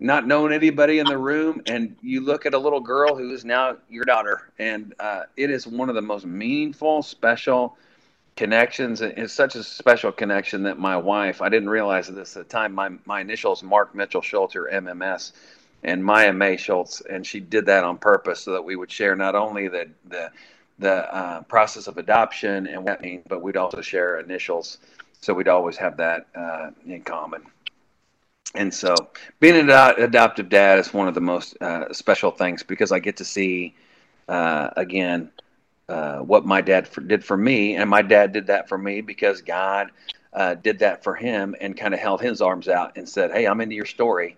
[0.00, 3.44] not knowing anybody in the room, and you look at a little girl who is
[3.44, 7.76] now your daughter, and uh, it is one of the most meaningful, special
[8.34, 9.02] connections.
[9.02, 12.72] It's such a special connection that my wife, I didn't realize this at the time,
[12.72, 15.32] my, my initials, Mark Mitchell Schultz, MMS,
[15.84, 19.14] and Maya May Schultz, and she did that on purpose so that we would share
[19.14, 20.30] not only the, the,
[20.78, 24.78] the uh, process of adoption and what that means, but we'd also share initials
[25.20, 27.42] so we'd always have that uh, in common
[28.54, 28.94] and so
[29.38, 33.16] being an adoptive dad is one of the most uh, special things because I get
[33.18, 33.74] to see
[34.28, 35.30] uh, again
[35.88, 39.00] uh, what my dad for, did for me, and my dad did that for me
[39.00, 39.90] because God
[40.32, 43.46] uh, did that for him and kind of held his arms out and said, "Hey,
[43.46, 44.36] I'm into your story."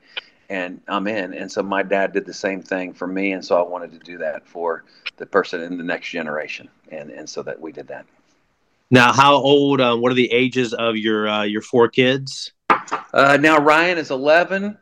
[0.49, 3.57] And I'm in, and so my dad did the same thing for me, and so
[3.57, 4.85] I wanted to do that for
[5.17, 8.05] the person in the next generation, and and so that we did that.
[8.91, 9.81] Now, how old?
[9.81, 12.53] Um, what are the ages of your uh, your four kids?
[13.13, 14.79] Uh, now Ryan is 11.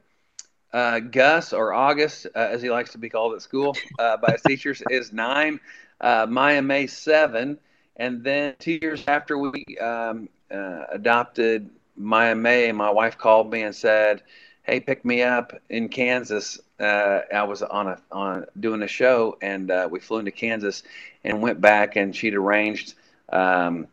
[0.72, 4.32] Uh, Gus, or August, uh, as he likes to be called at school uh, by
[4.32, 5.58] his teachers, is nine.
[6.00, 7.58] Uh, Maya May seven,
[7.96, 13.62] and then two years after we um, uh, adopted Maya May, my wife called me
[13.62, 14.22] and said,
[14.62, 19.72] "Hey, pick me up in Kansas." I was on a on doing a show, and
[19.90, 20.84] we flew into Kansas
[21.24, 22.94] and went back, and she'd arranged.
[23.28, 23.88] Um,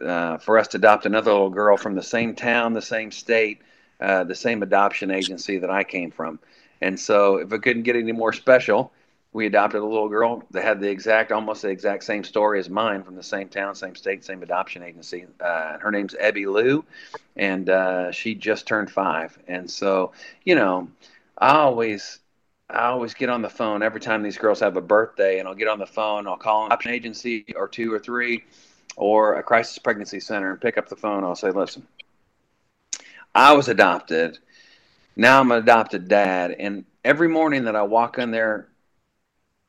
[0.00, 3.60] uh, for us to adopt another little girl from the same town, the same state,
[4.00, 6.38] uh, the same adoption agency that I came from.
[6.80, 8.92] And so, if it couldn't get any more special,
[9.32, 12.70] we adopted a little girl that had the exact, almost the exact same story as
[12.70, 15.26] mine from the same town, same state, same adoption agency.
[15.40, 16.84] Uh, her name's Ebby Lou,
[17.36, 19.38] and uh, she just turned five.
[19.46, 20.12] And so,
[20.44, 20.88] you know,
[21.36, 22.20] I always
[22.70, 25.54] I always get on the phone every time these girls have a birthday, and I'll
[25.54, 26.26] get on the phone.
[26.26, 28.44] I'll call an adoption agency or two or three,
[28.98, 31.86] or a crisis pregnancy center and pick up the phone, I'll say, listen,
[33.32, 34.38] I was adopted.
[35.16, 36.56] Now I'm an adopted dad.
[36.58, 38.68] And every morning that I walk in their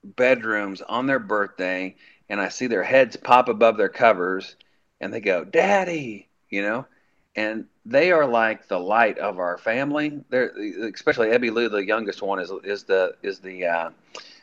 [0.03, 1.95] bedrooms on their birthday
[2.27, 4.55] and I see their heads pop above their covers
[4.99, 6.87] and they go, Daddy, you know,
[7.35, 10.21] and they are like the light of our family.
[10.29, 10.49] They're
[10.91, 13.89] especially Ebby Lou, the youngest one, is is the is the uh,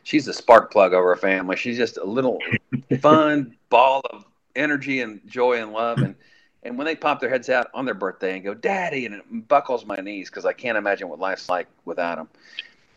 [0.05, 1.57] she's the spark plug of our family.
[1.57, 2.39] She's just a little
[3.01, 4.24] fun ball of
[4.57, 6.14] energy and joy and love and
[6.66, 9.48] And when they pop their heads out on their birthday and go, Daddy, and it
[9.48, 12.28] buckles my knees because I can't imagine what life's like without them.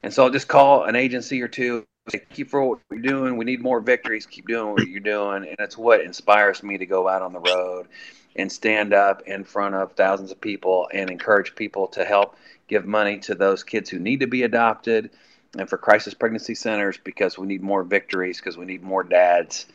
[0.01, 3.38] And so I'll just call an agency or two, say, keep for what you're doing.
[3.38, 4.26] We need more victories.
[4.26, 5.47] Keep doing what you're doing.
[5.47, 7.88] And it's what inspires me to go out on the road
[8.36, 12.38] and stand up in front of thousands of people and encourage people to help
[12.68, 15.12] give money to those kids who need to be adopted
[15.60, 19.68] and for crisis pregnancy centers because we need more victories because we need more dads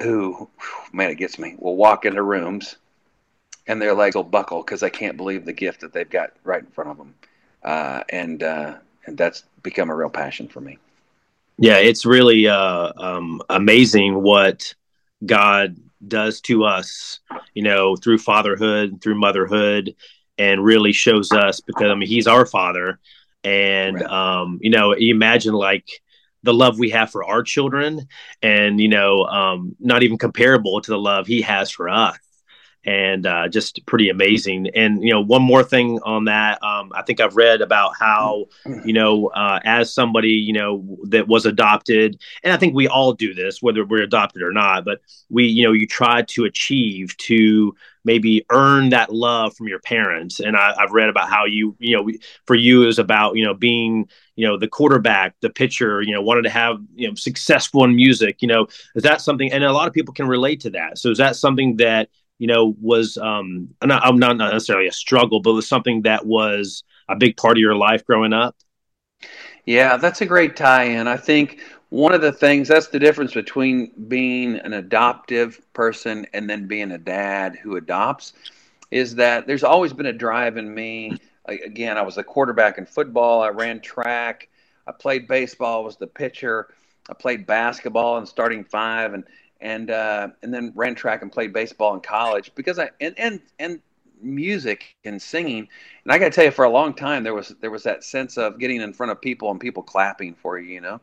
[0.00, 0.48] who,
[0.92, 2.76] man, it gets me, will walk into rooms
[3.66, 6.62] and their legs will buckle because they can't believe the gift that they've got right
[6.62, 7.14] in front of them.
[7.62, 8.74] Uh, and, uh,
[9.06, 10.78] and that's become a real passion for me.
[11.58, 14.74] Yeah, it's really uh, um, amazing what
[15.24, 15.76] God
[16.06, 17.20] does to us,
[17.54, 19.94] you know, through fatherhood, through motherhood,
[20.38, 22.98] and really shows us because I mean, He's our Father,
[23.42, 24.04] and right.
[24.04, 25.88] um, you know, imagine like
[26.46, 28.08] the love we have for our children,
[28.40, 32.16] and you know, um, not even comparable to the love He has for us
[32.86, 34.68] and uh, just pretty amazing.
[34.74, 38.46] And you know, one more thing on that, um, I think I've read about how
[38.84, 43.12] you know, uh, as somebody you know that was adopted, and I think we all
[43.12, 44.84] do this, whether we're adopted or not.
[44.84, 47.74] But we, you know, you try to achieve to
[48.04, 50.38] maybe earn that love from your parents.
[50.38, 52.08] And I, have read about how you, you know,
[52.46, 56.22] for you is about you know being you know the quarterback, the pitcher, you know,
[56.22, 58.40] wanted to have you know successful in music.
[58.40, 59.52] You know, is that something?
[59.52, 60.98] And a lot of people can relate to that.
[60.98, 62.08] So is that something that
[62.38, 67.16] you know, was um, not, not necessarily a struggle, but was something that was a
[67.16, 68.56] big part of your life growing up?
[69.64, 71.08] Yeah, that's a great tie-in.
[71.08, 76.48] I think one of the things that's the difference between being an adoptive person and
[76.48, 78.32] then being a dad who adopts
[78.90, 81.16] is that there's always been a drive in me.
[81.46, 83.42] Again, I was a quarterback in football.
[83.42, 84.48] I ran track.
[84.86, 85.84] I played baseball.
[85.84, 86.68] Was the pitcher.
[87.08, 89.24] I played basketball in starting five, and
[89.60, 93.40] and uh, and then ran track and played baseball in college because I and and
[93.58, 93.80] and
[94.20, 95.68] music and singing.
[96.04, 98.04] And I got to tell you, for a long time there was there was that
[98.04, 100.74] sense of getting in front of people and people clapping for you.
[100.74, 101.00] You know,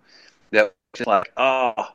[0.51, 1.87] that was like oh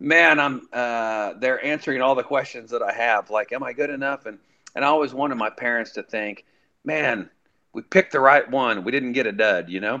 [0.00, 3.30] man, I'm uh, they're answering all the questions that I have.
[3.30, 4.26] Like, am I good enough?
[4.26, 4.38] And
[4.74, 6.44] and I always wanted my parents to think,
[6.84, 7.30] man,
[7.72, 8.84] we picked the right one.
[8.84, 9.68] We didn't get a dud.
[9.68, 10.00] You know.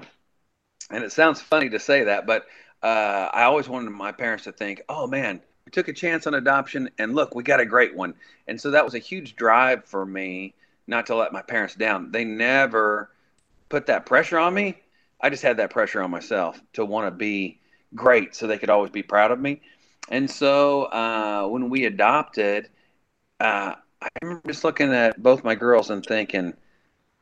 [0.90, 2.46] And it sounds funny to say that, but
[2.82, 6.32] uh, I always wanted my parents to think, oh man, we took a chance on
[6.32, 8.14] adoption and look we got a great one.
[8.46, 10.54] And so that was a huge drive for me
[10.86, 12.10] not to let my parents down.
[12.10, 13.10] They never
[13.68, 14.78] put that pressure on me.
[15.20, 17.60] I just had that pressure on myself to want to be
[17.94, 19.60] great so they could always be proud of me.
[20.08, 22.70] And so uh, when we adopted
[23.38, 26.54] uh, i remember just looking at both my girls and thinking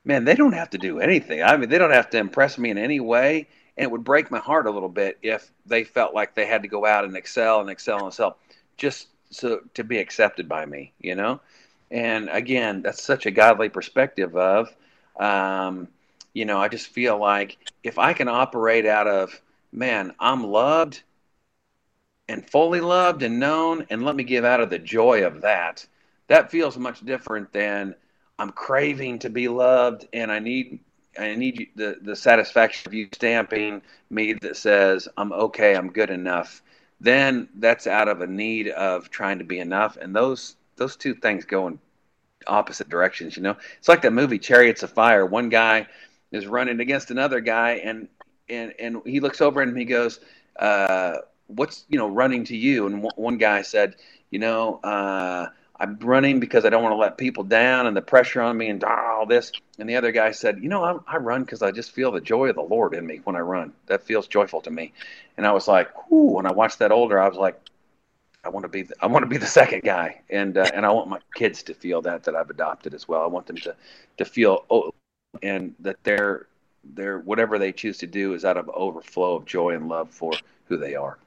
[0.05, 1.43] man they don't have to do anything.
[1.43, 4.31] I mean they don't have to impress me in any way and it would break
[4.31, 7.17] my heart a little bit if they felt like they had to go out and
[7.17, 8.37] excel and excel and excel
[8.77, 11.41] just so to be accepted by me, you know.
[11.91, 14.75] And again, that's such a godly perspective of,
[15.19, 15.89] um,
[16.33, 19.41] you know, I just feel like if I can operate out of,
[19.73, 21.03] man, I'm loved
[22.29, 25.87] and fully loved and known, and let me give out of the joy of that.
[26.27, 27.95] That feels much different than
[28.39, 30.81] I'm craving to be loved and I need
[31.19, 36.11] I need the the satisfaction of you stamping me that says I'm okay, I'm good
[36.11, 36.63] enough.
[37.01, 41.15] Then that's out of a need of trying to be enough, and those those two
[41.15, 41.79] things go in
[42.47, 43.37] opposite directions.
[43.37, 45.27] You know, it's like that movie Chariots of Fire.
[45.27, 45.87] One guy
[46.33, 48.09] is running against another guy, and
[48.49, 50.21] and and he looks over and he goes,
[50.59, 53.97] uh, "What's you know running to you?" And one guy said,
[54.31, 55.49] "You know." Uh,
[55.79, 58.69] I'm running because I don't want to let people down and the pressure on me
[58.69, 59.53] and all this.
[59.79, 62.21] And the other guy said, You know, I, I run because I just feel the
[62.21, 63.73] joy of the Lord in me when I run.
[63.87, 64.93] That feels joyful to me.
[65.37, 66.33] And I was like, Whoo.
[66.33, 67.61] When I watched that older, I was like,
[68.47, 70.87] I want to be the, I want to be the second guy, and uh, and
[70.87, 73.23] I want my kids to feel that that I've adopted as well.
[73.23, 73.75] I want them to
[74.19, 74.95] to feel oh,
[75.43, 76.47] and that they're
[76.95, 80.33] they're whatever they choose to do is out of overflow of joy and love for
[80.67, 81.19] who they are.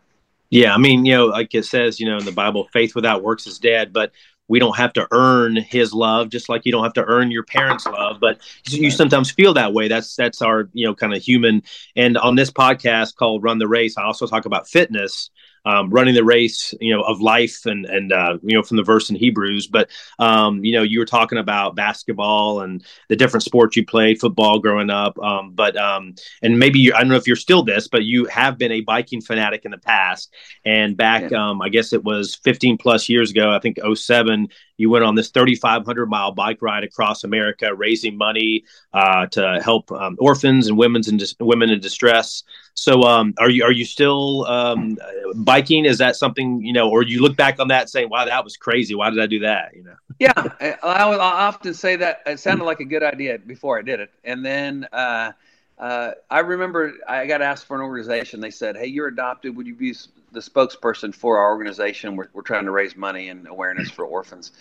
[0.50, 3.22] Yeah, I mean, you know, like it says, you know, in the Bible, faith without
[3.22, 3.92] works is dead.
[3.92, 4.14] But
[4.50, 7.44] we don't have to earn his love just like you don't have to earn your
[7.44, 9.88] parents love but you sometimes feel that way.
[9.88, 11.64] That's that's our you know kind of human.
[11.96, 15.30] And on this podcast called run the race i also talk about fitness
[15.66, 18.84] um, running the race, you know, of life and and uh, you know from the
[18.84, 19.68] verse in Hebrews.
[19.68, 24.20] But um, you know, you were talking about basketball and the different sports you played,
[24.20, 25.18] football growing up.
[25.20, 28.26] Um, but um, and maybe you, I don't know if you're still this, but you
[28.26, 30.34] have been a biking fanatic in the past.
[30.66, 31.50] And back, yeah.
[31.50, 34.48] um, I guess it was 15 plus years ago, I think 07,
[34.80, 38.64] you went on this 3,500 mile bike ride across America, raising money
[38.94, 42.44] uh, to help um, orphans and women's and dis- women in distress.
[42.76, 44.98] So, um, are you are you still um,
[45.36, 45.84] biking?
[45.84, 48.56] Is that something you know, or you look back on that saying, "Wow, that was
[48.56, 48.96] crazy.
[48.96, 49.96] Why did I do that?" You know.
[50.18, 54.00] yeah, I, I, often say that it sounded like a good idea before I did
[54.00, 54.88] it, and then.
[54.92, 55.34] Uh,
[55.78, 58.42] uh, I remember I got asked for an organization.
[58.42, 59.56] They said, "Hey, you're adopted.
[59.56, 59.96] Would you be
[60.32, 62.16] the spokesperson for our organization?
[62.16, 64.52] We're, we're trying to raise money and awareness for orphans."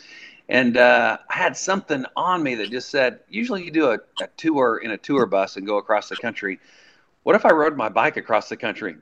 [0.48, 4.28] And uh, I had something on me that just said, "Usually, you do a, a
[4.36, 6.60] tour in a tour bus and go across the country.
[7.22, 8.96] What if I rode my bike across the country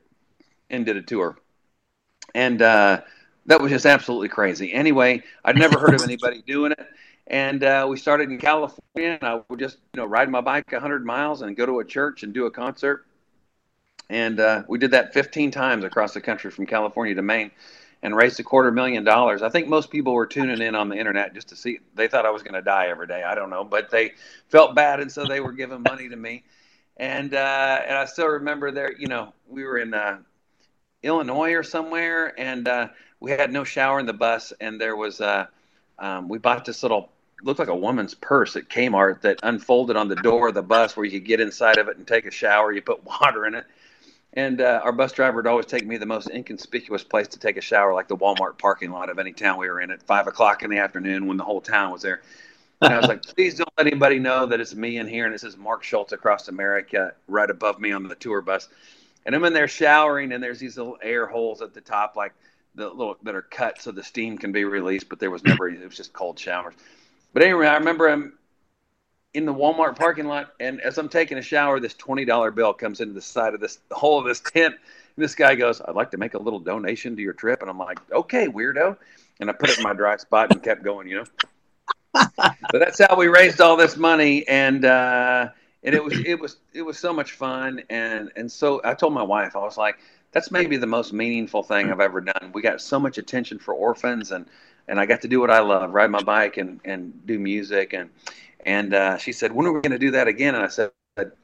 [0.71, 1.39] and did a tour?"
[2.35, 3.03] And uh,
[3.47, 4.73] that was just absolutely crazy.
[4.73, 6.87] Anyway, I'd never heard of anybody doing it
[7.27, 8.83] and uh, we started in California.
[9.21, 11.85] And I would just you know ride my bike 100 miles and go to a
[11.85, 13.07] church and do a concert.
[14.09, 17.51] And uh, we did that 15 times across the country from California to Maine,
[18.03, 19.43] and raised a quarter million dollars.
[19.43, 21.81] I think most people were tuning in on the internet just to see.
[21.95, 23.23] They thought I was going to die every day.
[23.23, 24.13] I don't know, but they
[24.49, 26.45] felt bad, and so they were giving money to me.
[26.97, 28.93] And uh, and I still remember there.
[28.97, 30.19] You know, we were in uh,
[31.03, 32.89] Illinois or somewhere, and uh,
[33.19, 35.21] we had no shower in the bus, and there was.
[35.21, 35.47] Uh,
[35.99, 37.11] um, we bought this little
[37.43, 40.97] looked like a woman's purse at Kmart that unfolded on the door of the bus
[40.97, 42.73] where you could get inside of it and take a shower.
[42.73, 43.67] You put water in it.
[44.37, 47.57] And uh, our bus driver would always take me the most inconspicuous place to take
[47.57, 50.27] a shower, like the Walmart parking lot of any town we were in at five
[50.27, 52.21] o'clock in the afternoon when the whole town was there.
[52.83, 55.25] And I was like, please don't let anybody know that it's me in here.
[55.25, 58.69] And it says Mark Schultz across America right above me on the tour bus.
[59.25, 62.35] And I'm in there showering, and there's these little air holes at the top, like
[62.75, 65.09] the little that are cut so the steam can be released.
[65.09, 66.75] But there was never, it was just cold showers.
[67.33, 68.35] But anyway, I remember I'm
[69.37, 72.73] in the Walmart parking lot, and as I'm taking a shower, this twenty dollar bill
[72.73, 74.75] comes into the side of this the hole of this tent.
[74.75, 77.71] And this guy goes, "I'd like to make a little donation to your trip," and
[77.71, 78.97] I'm like, "Okay, weirdo,"
[79.39, 81.25] and I put it in my dry spot and kept going, you know.
[82.73, 85.51] so that's how we raised all this money, and uh,
[85.85, 89.13] and it was it was it was so much fun, and and so I told
[89.13, 89.99] my wife, I was like,
[90.33, 93.75] "That's maybe the most meaningful thing I've ever done." We got so much attention for
[93.75, 94.47] orphans and
[94.89, 97.93] and I got to do what I love, ride my bike and, and do music.
[97.93, 98.09] And,
[98.67, 100.55] and uh, she said, when are we going to do that again?
[100.55, 100.91] And I said,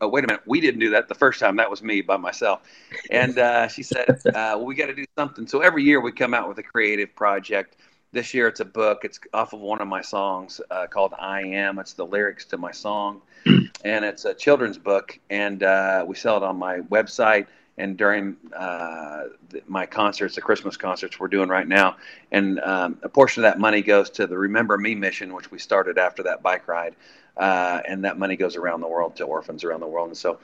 [0.01, 1.57] oh, wait a minute, we didn't do that the first time.
[1.57, 2.63] That was me by myself.
[3.11, 4.21] And uh, she said, uh,
[4.57, 5.47] well, we got to do something.
[5.47, 7.77] So every year we come out with a creative project.
[8.11, 9.05] This year it's a book.
[9.05, 11.79] It's off of one of my songs uh, called I Am.
[11.79, 13.23] It's the lyrics to my song.
[13.47, 15.19] And it's a children's book.
[15.31, 17.47] And uh, we sell it on my website
[17.79, 19.25] and during uh,
[19.67, 21.97] my concerts, the Christmas concerts we're doing right now,
[22.31, 25.59] and um, a portion of that money goes to the Remember Me mission, which we
[25.59, 26.95] started after that bike ride,
[27.37, 30.09] uh, and that money goes around the world to orphans around the world.
[30.09, 30.39] And so,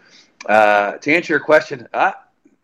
[0.46, 2.14] uh, to answer your question, I,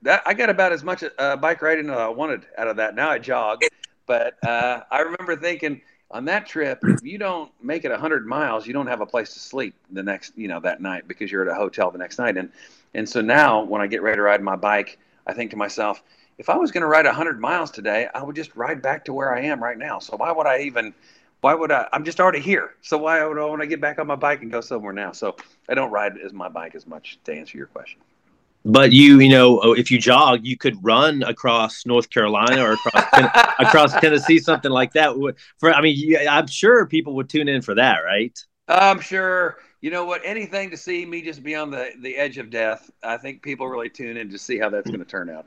[0.02, 2.94] that, I got about as much uh, bike riding as I wanted out of that.
[2.94, 3.62] Now I jog,
[4.06, 8.66] but uh, I remember thinking on that trip, if you don't make it 100 miles,
[8.66, 11.42] you don't have a place to sleep the next, you know, that night because you're
[11.42, 12.36] at a hotel the next night.
[12.36, 12.50] And
[12.94, 16.02] and so now when I get ready to ride my bike, I think to myself,
[16.38, 19.12] if I was going to ride 100 miles today, I would just ride back to
[19.12, 19.98] where I am right now.
[19.98, 20.94] So why would I even
[21.40, 22.74] why would I I'm just already here.
[22.82, 25.12] So why would I want to get back on my bike and go somewhere now?
[25.12, 25.36] So
[25.68, 28.00] I don't ride as my bike as much to answer your question
[28.64, 32.72] but you you know oh, if you jog you could run across north carolina or
[32.72, 35.14] across, across tennessee something like that.
[35.58, 38.38] For i mean i'm sure people would tune in for that right?
[38.66, 39.58] I'm sure.
[39.82, 40.22] You know what?
[40.24, 43.68] Anything to see me just be on the the edge of death i think people
[43.68, 45.46] really tune in to see how that's going to turn out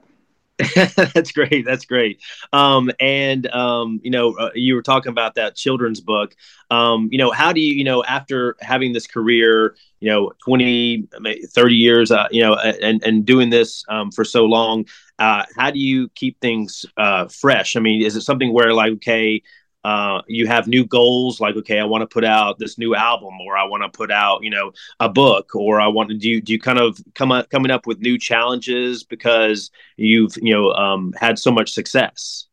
[1.14, 1.66] that's great.
[1.66, 2.20] That's great.
[2.51, 6.36] Um, and um, you know, uh, you were talking about that children's book.
[6.72, 11.08] Um, you know, how do you, you know, after having this career, you know, 20,
[11.53, 14.86] 30 years, uh, you know, and and doing this um, for so long,
[15.20, 17.76] uh, how do you keep things uh, fresh?
[17.76, 19.43] I mean, is it something where like, okay,
[19.84, 23.34] uh, you have new goals like okay i want to put out this new album
[23.45, 26.41] or i want to put out you know a book or i want to do
[26.41, 30.71] do you kind of come up coming up with new challenges because you've you know
[30.73, 32.45] um, had so much success?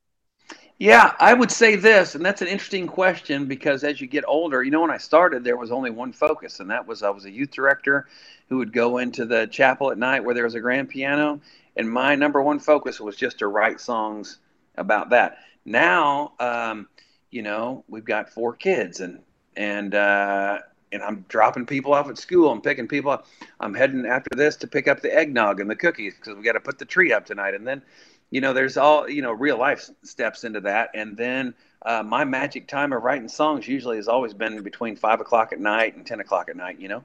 [0.78, 4.62] Yeah i would say this and that's an interesting question because as you get older
[4.62, 7.24] you know when i started there was only one focus and that was i was
[7.24, 8.08] a youth director
[8.48, 11.40] who would go into the chapel at night where there was a grand piano
[11.76, 14.38] and my number one focus was just to write songs
[14.76, 15.38] about that.
[15.64, 16.88] Now um,
[17.34, 19.18] you know, we've got four kids and
[19.56, 20.60] and uh,
[20.92, 22.48] and I'm dropping people off at school.
[22.48, 23.26] I'm picking people up.
[23.58, 26.52] I'm heading after this to pick up the eggnog and the cookies because we got
[26.52, 27.54] to put the tree up tonight.
[27.54, 27.82] And then,
[28.30, 30.90] you know, there's all you know, real life steps into that.
[30.94, 35.20] And then uh, my magic time of writing songs usually has always been between five
[35.20, 36.78] o'clock at night and ten o'clock at night.
[36.78, 37.04] You know,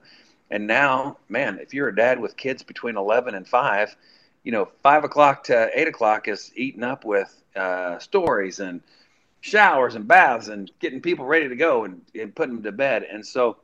[0.51, 3.95] and now, man, if you're a dad with kids between eleven and five,
[4.43, 8.81] you know, five o'clock to eight o'clock is eaten up with uh, stories and
[9.41, 13.03] showers and baths and getting people ready to go and, and putting them to bed.
[13.03, 13.57] And so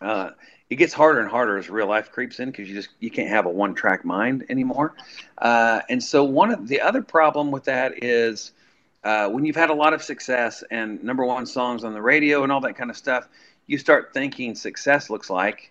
[0.00, 0.30] uh,
[0.70, 3.28] it gets harder and harder as real life creeps in because you just you can't
[3.28, 4.94] have a one track mind anymore.
[5.38, 8.52] Uh, and so one of the other problem with that is
[9.04, 12.42] uh, when you've had a lot of success and number one songs on the radio
[12.42, 13.28] and all that kind of stuff,
[13.66, 15.70] you start thinking success looks like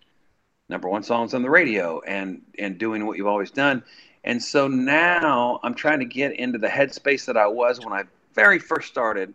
[0.70, 3.84] number one songs on the radio and and doing what you've always done.
[4.24, 8.04] And so now I'm trying to get into the headspace that I was when I
[8.34, 9.34] very first started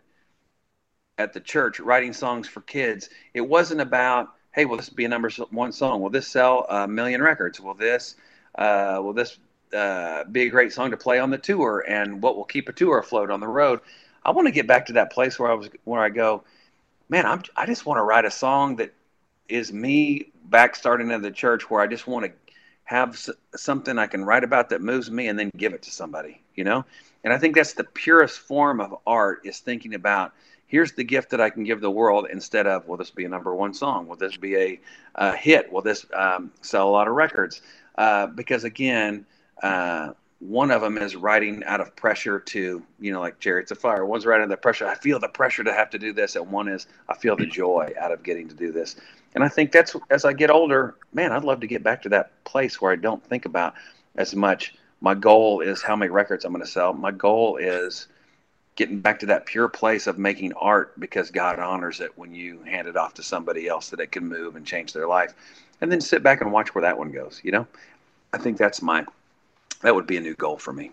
[1.18, 3.10] at the church writing songs for kids.
[3.34, 6.00] It wasn't about hey, will this be a number one song?
[6.00, 7.60] Will this sell a million records?
[7.60, 8.16] Will this
[8.56, 9.38] uh, will this
[9.72, 11.84] uh, be a great song to play on the tour?
[11.86, 13.80] And what will keep a tour afloat on the road?
[14.24, 16.44] I want to get back to that place where I was where I go,
[17.08, 17.26] man.
[17.26, 18.92] I'm I just want to write a song that
[19.48, 22.32] is me back starting in the church where I just want to
[22.88, 23.22] have
[23.54, 26.64] something I can write about that moves me and then give it to somebody, you
[26.64, 26.86] know?
[27.22, 30.32] And I think that's the purest form of art is thinking about
[30.68, 33.28] here's the gift that I can give the world instead of, will this be a
[33.28, 34.08] number one song?
[34.08, 34.80] Will this be a,
[35.16, 35.70] a hit?
[35.70, 37.60] Will this um, sell a lot of records?
[37.98, 39.26] Uh, because again,
[39.62, 43.78] uh, one of them is writing out of pressure to, you know, like Chariots of
[43.78, 44.06] Fire.
[44.06, 44.86] One's writing the pressure.
[44.86, 46.36] I feel the pressure to have to do this.
[46.36, 48.96] And one is, I feel the joy out of getting to do this.
[49.34, 52.08] And I think that's as I get older, man, I'd love to get back to
[52.10, 53.74] that place where I don't think about
[54.14, 54.74] as much.
[55.00, 56.92] My goal is how many records I'm going to sell.
[56.92, 58.06] My goal is
[58.76, 62.62] getting back to that pure place of making art because God honors it when you
[62.62, 65.34] hand it off to somebody else that it can move and change their life.
[65.80, 67.66] And then sit back and watch where that one goes, you know?
[68.32, 69.04] I think that's my
[69.82, 70.90] that would be a new goal for me.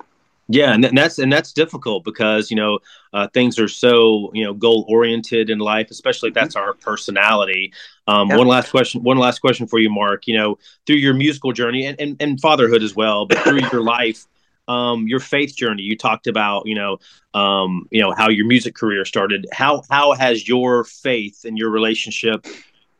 [0.47, 2.79] Yeah, and that's and that's difficult because you know
[3.13, 7.73] uh, things are so you know goal oriented in life, especially if that's our personality.
[8.07, 8.37] Um, yeah.
[8.37, 9.01] One last question.
[9.01, 10.27] One last question for you, Mark.
[10.27, 13.81] You know, through your musical journey and, and, and fatherhood as well, but through your
[13.97, 14.27] life,
[14.67, 15.81] um, your faith journey.
[15.81, 16.99] You talked about, you know,
[17.33, 19.47] um, you know how your music career started.
[19.51, 22.45] How how has your faith and your relationship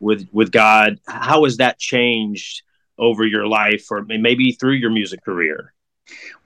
[0.00, 2.62] with with God how has that changed
[2.98, 5.72] over your life, or maybe through your music career?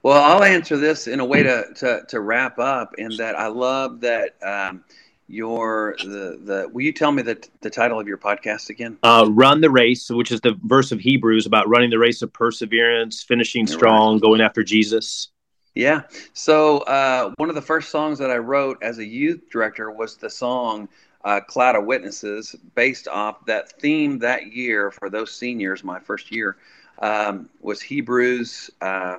[0.03, 3.47] Well, I'll answer this in a way to to, to wrap up, in that I
[3.47, 4.35] love that.
[4.43, 4.83] Um,
[5.31, 9.25] your the the will you tell me the the title of your podcast again uh
[9.29, 13.23] run the race which is the verse of hebrews about running the race of perseverance
[13.23, 14.21] finishing strong right.
[14.21, 15.29] going after jesus
[15.73, 16.01] yeah
[16.33, 20.17] so uh one of the first songs that i wrote as a youth director was
[20.17, 20.89] the song
[21.23, 26.29] uh, cloud of witnesses based off that theme that year for those seniors my first
[26.31, 26.57] year
[26.99, 29.17] um, was hebrews uh,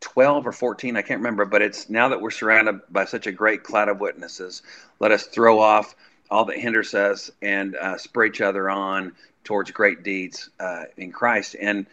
[0.00, 3.32] 12 or 14, I can't remember, but it's now that we're surrounded by such a
[3.32, 4.62] great cloud of witnesses,
[5.00, 5.94] let us throw off
[6.30, 9.12] all that hinders us and uh, spur each other on
[9.44, 11.56] towards great deeds uh, in Christ.
[11.60, 11.86] And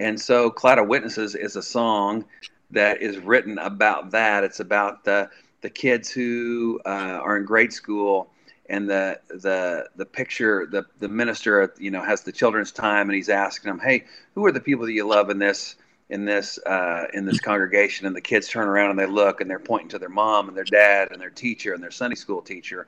[0.00, 2.24] and so, Cloud of Witnesses is a song
[2.70, 4.44] that is written about that.
[4.44, 5.28] It's about the
[5.60, 8.30] the kids who uh, are in grade school
[8.68, 13.16] and the the the picture the the minister you know has the children's time and
[13.16, 14.04] he's asking them hey
[14.34, 15.76] who are the people that you love in this
[16.10, 19.50] in this uh, in this congregation, and the kids turn around and they look and
[19.50, 22.40] they're pointing to their mom and their dad and their teacher and their Sunday school
[22.40, 22.86] teacher,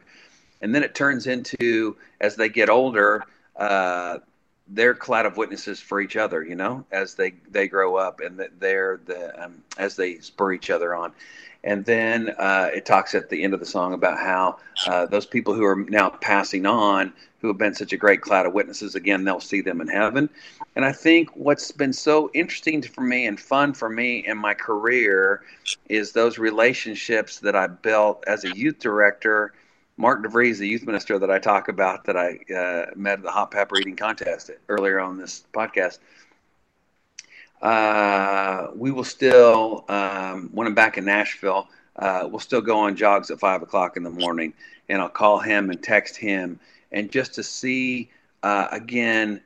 [0.60, 3.24] and then it turns into as they get older,
[3.56, 4.18] uh,
[4.68, 6.42] they're cloud of witnesses for each other.
[6.42, 10.70] You know, as they they grow up and they're the um, as they spur each
[10.70, 11.12] other on.
[11.62, 15.26] And then uh, it talks at the end of the song about how uh, those
[15.26, 18.94] people who are now passing on, who have been such a great cloud of witnesses,
[18.94, 20.28] again, they'll see them in heaven.
[20.76, 24.54] And I think what's been so interesting for me and fun for me in my
[24.54, 25.42] career
[25.88, 29.52] is those relationships that I built as a youth director.
[29.98, 33.30] Mark DeVries, the youth minister that I talk about, that I uh, met at the
[33.30, 35.98] hot pepper eating contest earlier on this podcast
[37.62, 42.96] uh, we will still, um, when I'm back in Nashville, uh, we'll still go on
[42.96, 44.54] jogs at five o'clock in the morning,
[44.88, 46.58] and I'll call him and text him,
[46.92, 48.10] and just to see
[48.42, 49.42] uh, again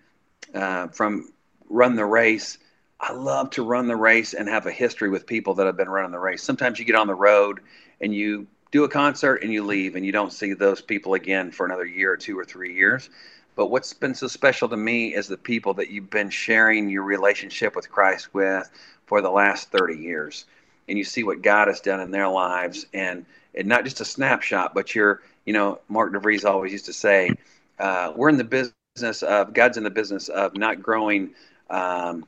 [0.55, 1.33] uh, from
[1.69, 2.59] run the race.
[3.01, 5.89] I love to run the race and have a history with people that have been
[5.89, 6.43] running the race.
[6.43, 7.61] Sometimes you get on the road
[8.01, 11.51] and you do a concert and you leave and you don't see those people again
[11.51, 13.11] for another year or two or three years.
[13.57, 17.05] But what's been so special to me is the people that you've been sharing your
[17.05, 18.69] relationship with Christ with
[19.07, 20.47] for the last 30 years.
[20.89, 22.87] And you see what God has done in their lives.
[22.93, 23.25] And,
[23.55, 27.31] and not just a snapshot, but you're, you know, Mark DeVries always used to say,
[27.79, 31.31] uh, we're in the business of, God's in the business of not growing
[31.71, 32.25] um,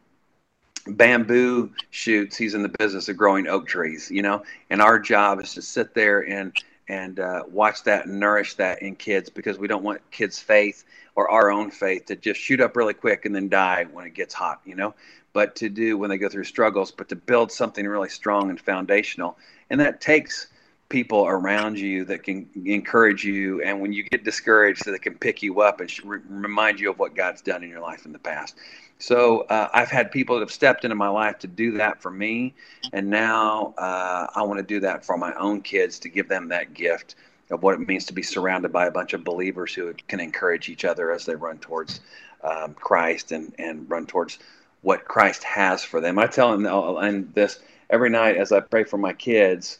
[0.86, 2.36] bamboo shoots.
[2.36, 4.44] He's in the business of growing oak trees, you know.
[4.70, 6.52] And our job is to sit there and
[6.88, 10.84] and uh, watch that and nourish that in kids because we don't want kids' faith
[11.16, 14.14] or our own faith to just shoot up really quick and then die when it
[14.14, 14.94] gets hot, you know,
[15.32, 18.60] but to do when they go through struggles, but to build something really strong and
[18.60, 19.36] foundational.
[19.70, 20.48] And that takes
[20.88, 25.14] people around you that can encourage you, and when you get discouraged, so they can
[25.14, 25.90] pick you up and
[26.28, 28.56] remind you of what God's done in your life in the past.
[28.98, 32.10] So uh, I've had people that have stepped into my life to do that for
[32.10, 32.54] me,
[32.92, 36.48] and now uh, I want to do that for my own kids to give them
[36.48, 37.16] that gift
[37.50, 40.68] of what it means to be surrounded by a bunch of believers who can encourage
[40.68, 42.00] each other as they run towards
[42.42, 44.38] um, Christ and and run towards
[44.82, 46.18] what Christ has for them.
[46.18, 49.78] I tell them and this every night as I pray for my kids.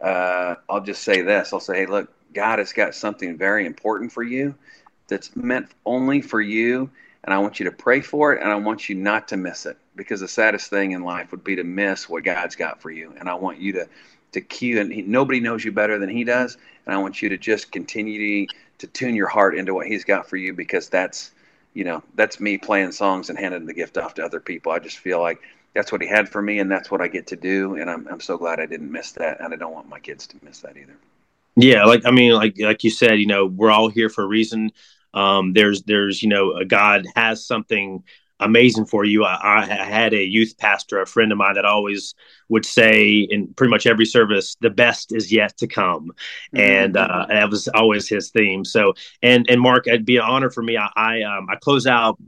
[0.00, 1.52] Uh, I'll just say this.
[1.52, 4.54] I'll say, hey, look, God has got something very important for you
[5.08, 6.90] that's meant only for you
[7.24, 9.64] and I want you to pray for it, and I want you not to miss
[9.64, 12.90] it because the saddest thing in life would be to miss what God's got for
[12.90, 13.14] you.
[13.18, 13.88] And I want you to
[14.34, 16.56] to cue, and he, nobody knows you better than He does,
[16.86, 20.04] and I want you to just continue to, to tune your heart into what He's
[20.04, 21.32] got for you because that's
[21.72, 24.72] you know that's me playing songs and handing the gift off to other people.
[24.72, 25.40] I just feel like
[25.74, 28.06] that's what He had for me, and that's what I get to do, and I'm
[28.08, 30.60] I'm so glad I didn't miss that, and I don't want my kids to miss
[30.60, 30.96] that either.
[31.56, 34.26] Yeah, like I mean, like like you said, you know, we're all here for a
[34.26, 34.72] reason.
[35.12, 38.02] Um, there's there's you know God has something
[38.44, 39.24] amazing for you.
[39.24, 42.14] I, I, had a youth pastor, a friend of mine, that always
[42.48, 46.12] would say in pretty much every service, "The best is yet to come,"
[46.54, 46.60] mm-hmm.
[46.60, 48.64] and uh, that was always his theme.
[48.64, 50.76] So, and and Mark, it'd be an honor for me.
[50.76, 52.18] I I, um, I close out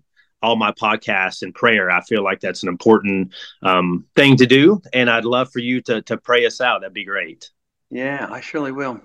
[0.43, 1.91] all my podcasts in prayer.
[1.91, 5.81] I feel like that's an important um, thing to do, and I'd love for you
[5.83, 6.81] to to pray us out.
[6.81, 7.51] That'd be great.
[7.91, 9.01] Yeah, I surely will.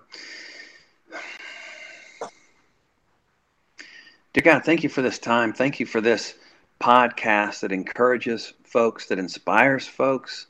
[4.34, 5.52] Dear God, thank you for this time.
[5.52, 6.36] Thank you for this
[6.82, 10.48] podcast that encourages folks, that inspires folks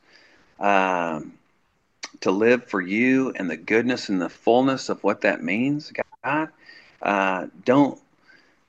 [0.58, 1.34] um,
[2.20, 5.92] to live for you and the goodness and the fullness of what that means.
[6.24, 6.48] God,
[7.02, 7.98] uh, don't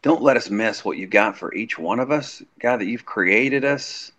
[0.01, 2.43] don't let us miss what you've got for each one of us.
[2.59, 4.11] God, that you've created us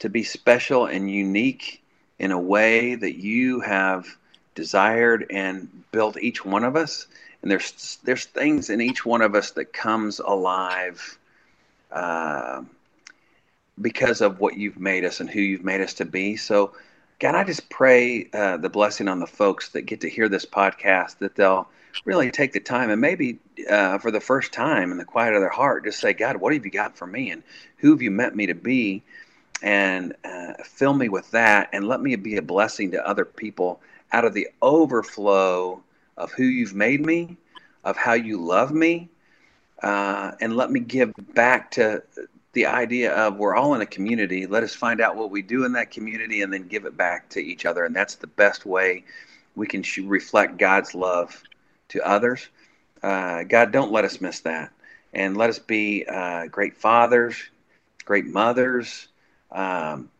[0.00, 1.80] to be special and unique
[2.18, 4.06] in a way that you have
[4.56, 7.06] desired and built each one of us
[7.42, 11.18] and there's there's things in each one of us that comes alive
[11.92, 12.62] uh,
[13.80, 16.36] because of what you've made us and who you've made us to be.
[16.36, 16.72] So,
[17.18, 20.44] God, I just pray uh, the blessing on the folks that get to hear this
[20.44, 21.68] podcast that they'll
[22.04, 23.38] really take the time and maybe
[23.68, 26.52] uh, for the first time in the quiet of their heart, just say, God, what
[26.52, 27.42] have you got for me, and
[27.76, 29.02] who have you meant me to be,
[29.62, 33.80] and uh, fill me with that, and let me be a blessing to other people
[34.12, 35.82] out of the overflow
[36.16, 37.36] of who you've made me,
[37.84, 39.08] of how you love me,
[39.82, 42.02] uh, and let me give back to
[42.52, 44.46] the idea of we're all in a community.
[44.46, 47.28] Let us find out what we do in that community and then give it back
[47.30, 47.84] to each other.
[47.84, 49.04] And that's the best way
[49.56, 51.42] we can sh- reflect God's love
[51.88, 52.48] to others.
[53.02, 54.70] Uh, God, don't let us miss that.
[55.14, 57.36] And let us be uh, great fathers,
[58.04, 59.08] great mothers,
[59.50, 60.10] um,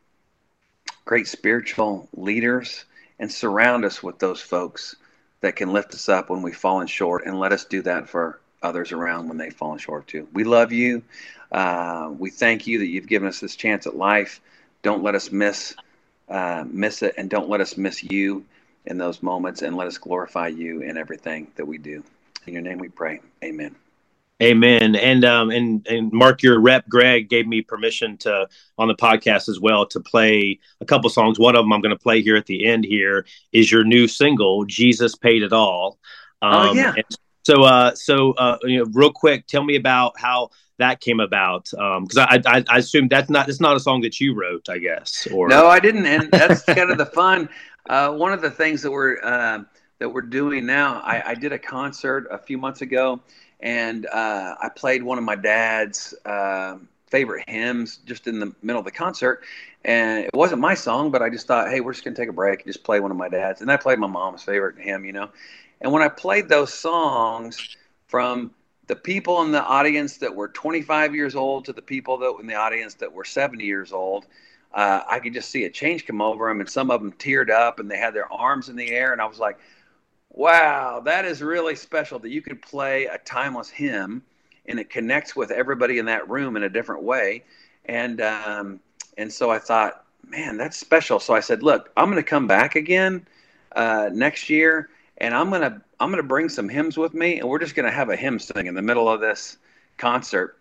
[1.04, 2.84] great spiritual leaders,
[3.18, 4.96] and surround us with those folks
[5.40, 8.40] that can lift us up when we've fallen short and let us do that for
[8.62, 10.28] others around when they've fallen short too.
[10.32, 11.02] We love you.
[11.50, 14.40] Uh, we thank you that you've given us this chance at life.
[14.82, 15.74] Don't let us miss
[16.28, 18.44] uh, miss it, and don't let us miss you
[18.86, 22.02] in those moments, and let us glorify you in everything that we do.
[22.46, 23.20] In your name, we pray.
[23.44, 23.74] Amen.
[24.42, 24.96] Amen.
[24.96, 29.48] And um and and Mark, your rep Greg gave me permission to on the podcast
[29.48, 31.38] as well to play a couple songs.
[31.38, 32.84] One of them I'm going to play here at the end.
[32.84, 35.98] Here is your new single, "Jesus Paid It All."
[36.40, 36.94] Oh, um, oh yeah.
[37.42, 41.64] So uh so uh you know real quick, tell me about how that came about
[41.70, 44.68] because um, I, I, I assume that's not it's not a song that you wrote,
[44.68, 45.26] I guess.
[45.32, 47.48] Or no, I didn't, and that's kind of the fun.
[47.88, 49.60] Uh, one of the things that we're uh,
[49.98, 53.20] that we're doing now, I, I did a concert a few months ago
[53.62, 58.80] and uh, I played one of my dad's uh, favorite hymns just in the middle
[58.80, 59.44] of the concert.
[59.84, 62.32] And it wasn't my song, but I just thought, hey, we're just gonna take a
[62.32, 63.60] break and just play one of my dad's.
[63.60, 65.30] And I played my mom's favorite hymn, you know.
[65.80, 67.64] And when I played those songs
[68.06, 68.52] from
[68.86, 72.46] the people in the audience that were 25 years old to the people that in
[72.46, 74.26] the audience that were 70 years old,
[74.72, 77.50] uh, I could just see a change come over them, and some of them teared
[77.50, 79.58] up and they had their arms in the air, and I was like,
[80.30, 84.22] Wow, that is really special that you could play a timeless hymn
[84.66, 87.44] and it connects with everybody in that room in a different way.
[87.84, 88.80] And um,
[89.16, 91.20] and so I thought, man, that's special.
[91.20, 93.26] So I said, look, I'm going to come back again
[93.74, 97.58] uh, next year, and I'm gonna I'm gonna bring some hymns with me, and we're
[97.58, 99.58] just going to have a hymn sing in the middle of this
[99.98, 100.58] concert.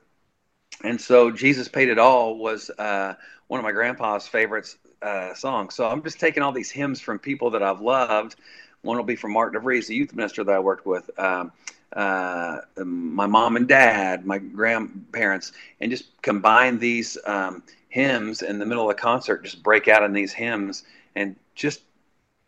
[0.84, 3.16] And so Jesus paid it all was uh,
[3.48, 5.76] one of my grandpa's favorites uh, songs.
[5.76, 8.36] So I'm just taking all these hymns from people that I've loved
[8.82, 11.10] one will be from Mark DeVries, the youth minister that I worked with.
[11.20, 11.52] Um,
[11.94, 18.66] uh, my mom and dad, my grandparents, and just combine these um, hymns in the
[18.66, 20.84] middle of the concert, just break out in these hymns
[21.16, 21.82] and just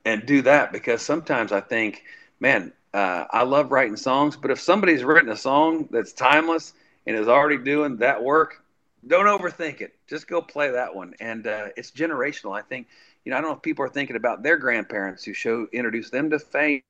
[0.05, 2.03] and do that because sometimes I think,
[2.39, 6.73] man, uh, I love writing songs, but if somebody's written a song that's timeless
[7.05, 8.63] and is already doing that work,
[9.07, 9.93] don't overthink it.
[10.07, 11.13] Just go play that one.
[11.19, 12.57] And uh, it's generational.
[12.57, 12.87] I think,
[13.25, 16.09] you know, I don't know if people are thinking about their grandparents who show introduce
[16.09, 16.83] them to faith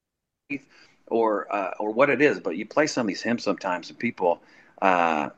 [1.08, 4.00] or uh, or what it is, but you play some of these hymns sometimes, and
[4.00, 4.42] people,
[4.82, 5.30] uh,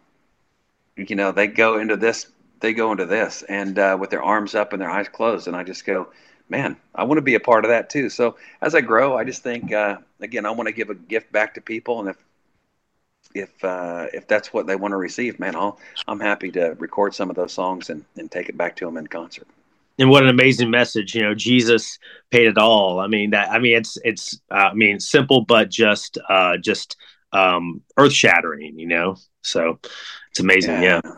[0.97, 2.27] you know, they go into this,
[2.59, 5.55] they go into this, and uh, with their arms up and their eyes closed, and
[5.55, 6.07] I just go,
[6.49, 8.09] man, I want to be a part of that too.
[8.09, 11.31] So as I grow, I just think uh, again, I want to give a gift
[11.31, 12.17] back to people, and if
[13.33, 17.13] if uh, if that's what they want to receive, man, I'll I'm happy to record
[17.13, 19.47] some of those songs and, and take it back to them in concert.
[19.97, 21.15] And what an amazing message!
[21.15, 21.99] You know, Jesus
[22.29, 22.99] paid it all.
[22.99, 23.49] I mean that.
[23.49, 26.97] I mean it's it's uh, I mean simple, but just uh, just
[27.31, 28.77] um, earth shattering.
[28.77, 29.79] You know, so
[30.31, 30.81] it's amazing.
[30.81, 31.11] Yeah, yeah,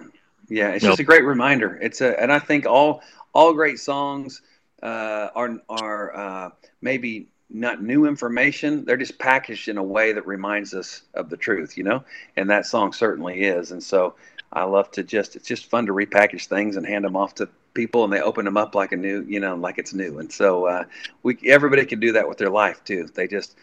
[0.49, 1.77] yeah it's just a great reminder.
[1.81, 3.01] It's a and I think all
[3.33, 4.41] all great songs
[4.81, 6.49] uh, are are uh,
[6.81, 8.83] maybe not new information.
[8.85, 12.03] They're just packaged in a way that reminds us of the truth, you know.
[12.35, 13.71] And that song certainly is.
[13.71, 14.15] And so
[14.51, 17.49] I love to just it's just fun to repackage things and hand them off to
[17.73, 20.19] people, and they open them up like a new, you know, like it's new.
[20.19, 20.83] And so uh,
[21.23, 23.07] we everybody can do that with their life too.
[23.13, 23.55] They just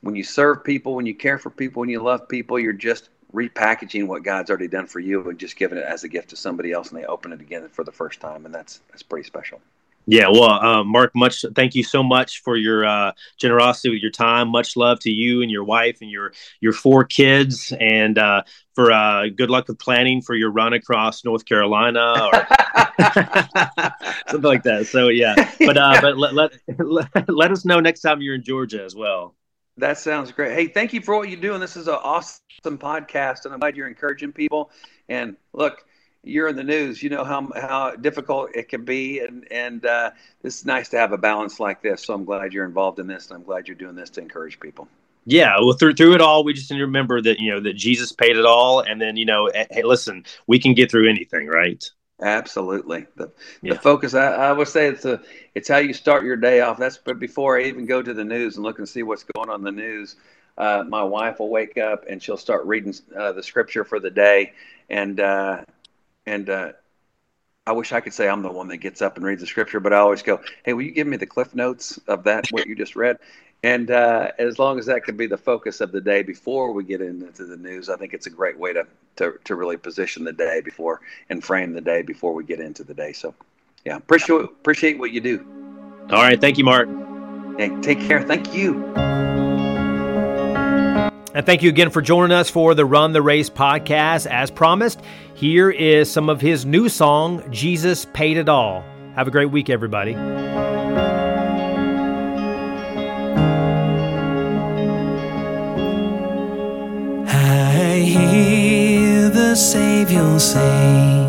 [0.00, 3.10] when you serve people, when you care for people, when you love people, you're just
[3.32, 6.36] repackaging what God's already done for you and just giving it as a gift to
[6.36, 9.26] somebody else, and they open it again for the first time, and that's that's pretty
[9.26, 9.60] special.
[10.10, 14.10] Yeah, well, uh, Mark, much thank you so much for your uh, generosity with your
[14.10, 14.48] time.
[14.48, 18.42] Much love to you and your wife and your your four kids, and uh,
[18.74, 22.32] for uh, good luck with planning for your run across North Carolina or
[24.28, 24.86] something like that.
[24.86, 28.82] So yeah, but uh, but let, let let us know next time you're in Georgia
[28.82, 29.34] as well.
[29.78, 30.54] That sounds great.
[30.54, 31.60] Hey, thank you for what you're doing.
[31.60, 34.72] This is an awesome podcast, and I'm glad you're encouraging people.
[35.08, 35.84] And look,
[36.24, 40.10] you're in the news, you know how how difficult it can be, and and uh,
[40.42, 42.04] it's nice to have a balance like this.
[42.04, 44.58] So I'm glad you're involved in this, and I'm glad you're doing this to encourage
[44.58, 44.88] people.
[45.26, 47.74] Yeah, well, through through it all, we just need to remember that you know that
[47.74, 51.46] Jesus paid it all, and then you know, hey, listen, we can get through anything,
[51.46, 51.88] right?
[52.20, 53.06] Absolutely.
[53.16, 53.30] The,
[53.62, 53.74] yeah.
[53.74, 55.20] the focus, I, I, would say it's a,
[55.54, 56.76] it's how you start your day off.
[56.76, 59.48] That's but before I even go to the news and look and see what's going
[59.48, 60.16] on in the news.
[60.56, 64.10] Uh, my wife will wake up and she'll start reading uh, the scripture for the
[64.10, 64.52] day,
[64.90, 65.62] and uh,
[66.26, 66.72] and uh,
[67.64, 69.78] I wish I could say I'm the one that gets up and reads the scripture,
[69.78, 72.66] but I always go, "Hey, will you give me the cliff notes of that what
[72.66, 73.18] you just read?"
[73.62, 76.84] And uh, as long as that can be the focus of the day before we
[76.84, 78.86] get into the news, I think it's a great way to,
[79.16, 82.84] to, to really position the day before and frame the day before we get into
[82.84, 83.12] the day.
[83.12, 83.34] So,
[83.84, 85.44] yeah, appreciate appreciate what you do.
[86.10, 86.88] All right, thank you, Mark.
[87.58, 88.22] Hey, take care.
[88.22, 88.84] Thank you.
[91.34, 94.26] And thank you again for joining us for the Run the Race podcast.
[94.26, 95.00] As promised,
[95.34, 98.82] here is some of his new song, Jesus Paid It All.
[99.14, 100.14] Have a great week, everybody.
[108.04, 111.26] Hear the Savior say,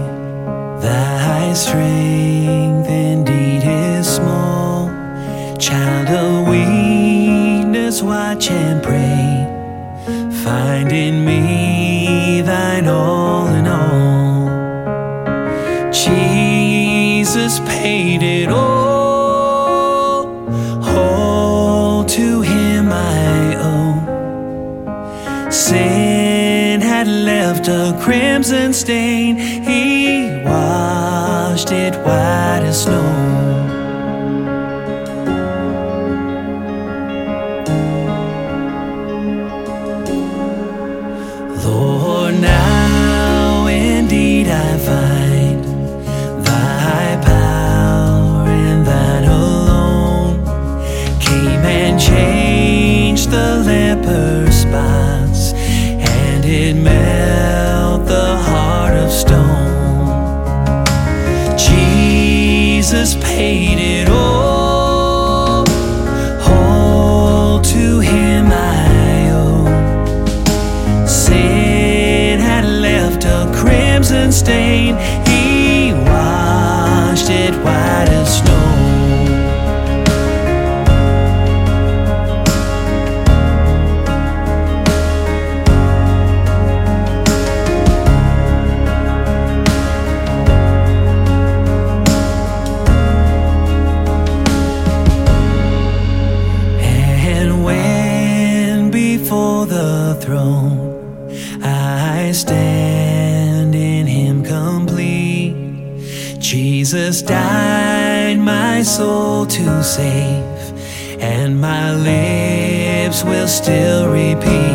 [0.82, 4.89] Thy strength indeed is small.
[5.57, 9.45] Child of weakness, watch and pray
[10.43, 11.79] Find in me
[27.60, 29.38] left a crimson stain.
[29.38, 32.39] He washed it white
[106.39, 110.43] Jesus died my soul to save.
[111.22, 114.68] and my lips will still repeat.